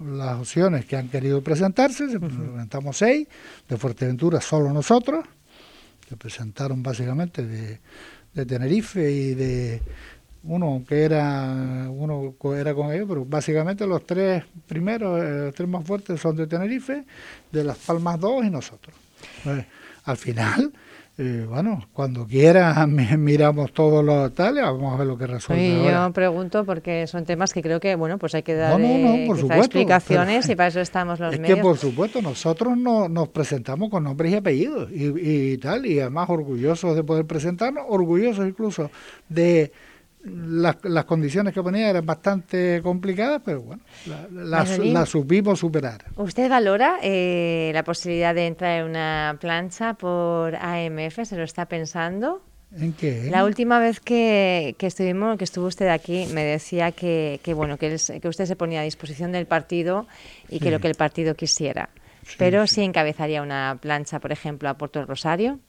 las 0.00 0.40
opciones 0.40 0.86
que 0.86 0.96
han 0.96 1.08
querido 1.08 1.42
presentarse, 1.42 2.08
se 2.08 2.18
presentamos 2.18 2.96
seis, 2.96 3.28
de 3.68 3.76
Fuerteventura 3.76 4.40
solo 4.40 4.72
nosotros, 4.72 5.26
que 6.08 6.16
presentaron 6.16 6.82
básicamente 6.82 7.44
de, 7.44 7.80
Tenerife 8.46 9.12
y 9.12 9.34
de 9.34 9.82
uno 10.44 10.84
que 10.86 11.02
era 11.02 11.88
uno 11.88 12.34
era 12.56 12.74
con 12.74 12.92
ellos, 12.92 13.06
pero 13.08 13.24
básicamente 13.24 13.86
los 13.86 14.04
tres 14.06 14.44
primeros, 14.66 15.22
eh, 15.22 15.44
los 15.46 15.54
tres 15.54 15.68
más 15.68 15.84
fuertes 15.84 16.20
son 16.20 16.36
de 16.36 16.46
Tenerife, 16.46 17.04
de 17.50 17.64
Las 17.64 17.78
Palmas 17.78 18.20
dos 18.20 18.44
y 18.44 18.50
nosotros. 18.50 18.94
al 20.04 20.16
final 20.16 20.72
eh, 21.16 21.46
bueno, 21.48 21.80
cuando 21.92 22.26
quiera 22.26 22.84
miramos 22.88 23.72
todos 23.72 24.04
los 24.04 24.34
tales, 24.34 24.64
vamos 24.64 24.94
a 24.94 24.96
ver 24.96 25.06
lo 25.06 25.16
que 25.16 25.28
resuelve. 25.28 25.84
yo 25.84 26.12
pregunto 26.12 26.64
porque 26.64 27.06
son 27.06 27.24
temas 27.24 27.52
que 27.52 27.62
creo 27.62 27.78
que, 27.78 27.94
bueno, 27.94 28.18
pues 28.18 28.34
hay 28.34 28.42
que 28.42 28.54
dar 28.54 28.80
eh, 28.80 29.26
explicaciones 29.26 30.48
y 30.48 30.56
para 30.56 30.68
eso 30.70 30.80
estamos 30.80 31.20
los 31.20 31.38
medios. 31.38 31.50
Es 31.54 31.54
que, 31.54 31.62
por 31.62 31.78
supuesto, 31.78 32.20
nosotros 32.20 32.76
no, 32.76 33.08
nos 33.08 33.28
presentamos 33.28 33.90
con 33.90 34.02
nombres 34.02 34.32
y 34.32 34.34
apellidos 34.34 34.90
y, 34.90 35.52
y 35.52 35.58
tal, 35.58 35.86
y 35.86 36.00
además 36.00 36.28
orgullosos 36.28 36.96
de 36.96 37.04
poder 37.04 37.26
presentarnos, 37.26 37.84
orgullosos 37.88 38.48
incluso 38.48 38.90
de 39.28 39.70
las, 40.24 40.76
las 40.84 41.04
condiciones 41.04 41.52
que 41.52 41.62
ponía 41.62 41.90
eran 41.90 42.06
bastante 42.06 42.80
complicadas, 42.82 43.42
pero 43.44 43.62
bueno, 43.62 43.82
las 44.30 44.78
la, 44.78 45.06
supimos 45.06 45.58
superar. 45.58 46.06
¿Usted 46.16 46.48
valora 46.48 46.98
eh, 47.02 47.70
la 47.74 47.84
posibilidad 47.84 48.34
de 48.34 48.46
entrar 48.46 48.80
en 48.80 48.86
una 48.86 49.36
plancha 49.40 49.94
por 49.94 50.56
AMF? 50.56 51.24
¿Se 51.24 51.36
lo 51.36 51.44
está 51.44 51.66
pensando? 51.66 52.42
¿En 52.76 52.92
qué? 52.92 53.28
La 53.30 53.44
última 53.44 53.78
vez 53.78 54.00
que, 54.00 54.74
que, 54.78 54.86
estuvimos, 54.86 55.36
que 55.38 55.44
estuvo 55.44 55.66
usted 55.66 55.88
aquí, 55.88 56.26
me 56.32 56.42
decía 56.42 56.92
que, 56.92 57.40
que 57.42 57.54
bueno, 57.54 57.76
que, 57.76 57.96
que, 58.20 58.28
usted 58.28 58.46
se 58.46 58.56
ponía 58.56 58.80
a 58.80 58.84
disposición 58.84 59.30
del 59.30 59.46
partido 59.46 60.06
y 60.48 60.58
que 60.58 60.70
lo 60.70 60.80
que 60.80 60.88
el 60.88 60.94
partido 60.94 61.34
quisiera. 61.34 61.90
Pero 62.38 62.66
sí. 62.66 62.82
encabezaría 62.82 63.42
una 63.42 63.78
plancha, 63.80 64.18
por 64.18 64.32
ejemplo, 64.32 64.68
a 64.70 64.78
Puerto 64.78 65.04
Rosario. 65.04 65.60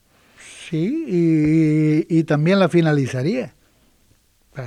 Sí, 0.69 1.05
y, 1.07 2.17
y 2.17 2.23
también 2.23 2.59
la 2.59 2.69
finalizaría 2.69 3.54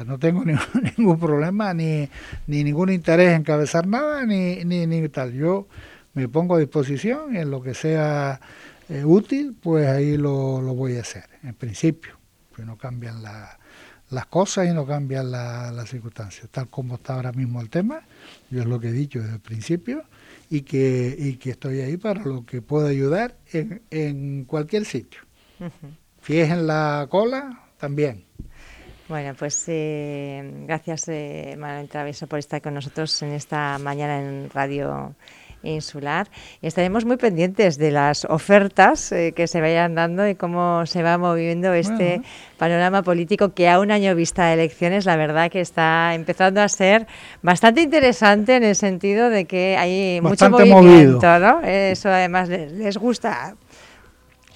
no 0.06 0.18
tengo 0.18 0.44
ningún, 0.96 1.18
problema 1.18 1.74
ni, 1.74 2.08
ni, 2.46 2.64
ningún 2.64 2.90
interés 2.90 3.30
en 3.30 3.36
encabezar 3.36 3.86
nada 3.86 4.24
ni, 4.24 4.64
ni, 4.64 5.08
tal. 5.08 5.32
Yo 5.32 5.66
me 6.14 6.28
pongo 6.28 6.56
a 6.56 6.58
disposición 6.58 7.36
en 7.36 7.50
lo 7.50 7.62
que 7.62 7.74
sea 7.74 8.40
eh, 8.88 9.04
útil, 9.04 9.56
pues 9.60 9.86
ahí 9.88 10.16
lo, 10.16 10.60
lo, 10.60 10.74
voy 10.74 10.96
a 10.96 11.00
hacer, 11.00 11.24
en 11.42 11.54
principio. 11.54 12.18
Que 12.54 12.64
no 12.64 12.76
cambian 12.76 13.22
las 13.22 14.26
cosas 14.26 14.68
y 14.68 14.72
no 14.72 14.84
cambian 14.84 15.30
las 15.30 15.88
circunstancias. 15.88 16.48
Tal 16.50 16.68
como 16.68 16.96
está 16.96 17.14
ahora 17.14 17.32
mismo 17.32 17.60
el 17.60 17.70
tema, 17.70 18.02
yo 18.50 18.60
es 18.60 18.66
lo 18.66 18.80
que 18.80 18.88
he 18.88 18.92
dicho 18.92 19.20
desde 19.20 19.34
el 19.34 19.40
principio 19.40 20.02
y 20.50 20.62
que, 20.62 21.14
y 21.16 21.34
que 21.34 21.50
estoy 21.50 21.80
ahí 21.80 21.96
para 21.96 22.24
lo 22.24 22.44
que 22.44 22.60
pueda 22.60 22.88
ayudar 22.88 23.36
en, 23.52 23.82
en 23.90 24.44
cualquier 24.44 24.84
sitio. 24.84 25.20
Si 26.22 26.38
es 26.38 26.50
en 26.50 26.66
la 26.66 27.06
cola, 27.08 27.64
también 27.78 28.24
bueno, 29.08 29.34
pues 29.38 29.64
eh, 29.68 30.42
gracias 30.66 31.08
eh, 31.08 31.56
Manuel 31.58 31.88
Traveso 31.88 32.26
por 32.26 32.38
estar 32.38 32.60
con 32.60 32.74
nosotros 32.74 33.22
en 33.22 33.32
esta 33.32 33.78
mañana 33.78 34.20
en 34.20 34.50
Radio 34.50 35.14
Insular. 35.62 36.28
Estaremos 36.60 37.04
muy 37.06 37.16
pendientes 37.16 37.78
de 37.78 37.90
las 37.90 38.26
ofertas 38.26 39.10
eh, 39.12 39.32
que 39.34 39.46
se 39.46 39.60
vayan 39.60 39.94
dando 39.94 40.28
y 40.28 40.34
cómo 40.34 40.84
se 40.84 41.02
va 41.02 41.16
moviendo 41.16 41.72
este 41.72 42.20
panorama 42.58 43.02
político 43.02 43.54
que 43.54 43.68
a 43.68 43.80
un 43.80 43.90
año 43.90 44.14
vista 44.14 44.46
de 44.46 44.54
elecciones, 44.54 45.06
la 45.06 45.16
verdad 45.16 45.50
que 45.50 45.60
está 45.60 46.14
empezando 46.14 46.60
a 46.60 46.68
ser 46.68 47.06
bastante 47.42 47.80
interesante 47.80 48.56
en 48.56 48.62
el 48.62 48.76
sentido 48.76 49.30
de 49.30 49.46
que 49.46 49.76
hay 49.78 50.20
mucho 50.20 50.50
movimiento, 50.50 51.38
¿no? 51.38 51.62
Eso 51.62 52.10
además 52.10 52.50
les 52.50 52.96
gusta, 52.98 53.56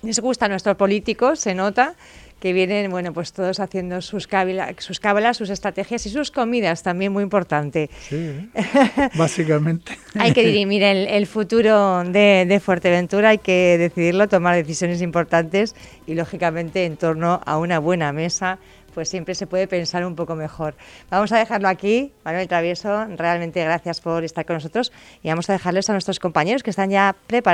les 0.02 0.20
gusta 0.20 0.44
a 0.44 0.48
nuestros 0.48 0.76
políticos, 0.76 1.40
se 1.40 1.54
nota 1.54 1.94
que 2.42 2.52
vienen, 2.52 2.90
bueno, 2.90 3.12
pues 3.12 3.32
todos 3.32 3.60
haciendo 3.60 4.00
sus, 4.00 4.26
cábalas, 4.26 4.74
sus 4.78 4.98
cábalas, 4.98 5.36
sus 5.36 5.48
estrategias 5.48 6.04
y 6.06 6.10
sus 6.10 6.32
comidas, 6.32 6.82
también 6.82 7.12
muy 7.12 7.22
importante. 7.22 7.88
Sí, 8.00 8.50
básicamente. 9.14 9.96
hay 10.18 10.32
que 10.32 10.44
dirimir 10.44 10.82
el, 10.82 11.26
futuro 11.28 12.02
de, 12.02 12.44
de, 12.48 12.58
Fuerteventura, 12.58 13.28
hay 13.28 13.38
que 13.38 13.78
decidirlo, 13.78 14.26
tomar 14.26 14.56
decisiones 14.56 15.02
importantes 15.02 15.76
y, 16.04 16.14
lógicamente, 16.14 16.84
en 16.84 16.96
torno 16.96 17.40
a 17.46 17.58
una 17.58 17.78
buena 17.78 18.12
mesa 18.12 18.58
pues 18.92 19.08
siempre 19.08 19.34
se 19.34 19.46
puede 19.46 19.66
pensar 19.66 20.04
un 20.04 20.14
poco 20.14 20.34
mejor. 20.34 20.74
Vamos 21.10 21.32
a 21.32 21.38
dejarlo 21.38 21.68
aquí, 21.68 22.12
Manuel 22.24 22.46
Travieso, 22.46 23.06
realmente 23.16 23.64
gracias 23.64 24.02
por 24.02 24.22
estar 24.22 24.44
con 24.44 24.54
nosotros 24.54 24.92
y 25.22 25.28
vamos 25.28 25.48
a 25.48 25.54
dejarles 25.54 25.88
a 25.88 25.92
nuestros 25.92 26.18
compañeros 26.20 26.62
que 26.62 26.68
están 26.70 26.90
ya 26.90 27.16
preparados. 27.26 27.52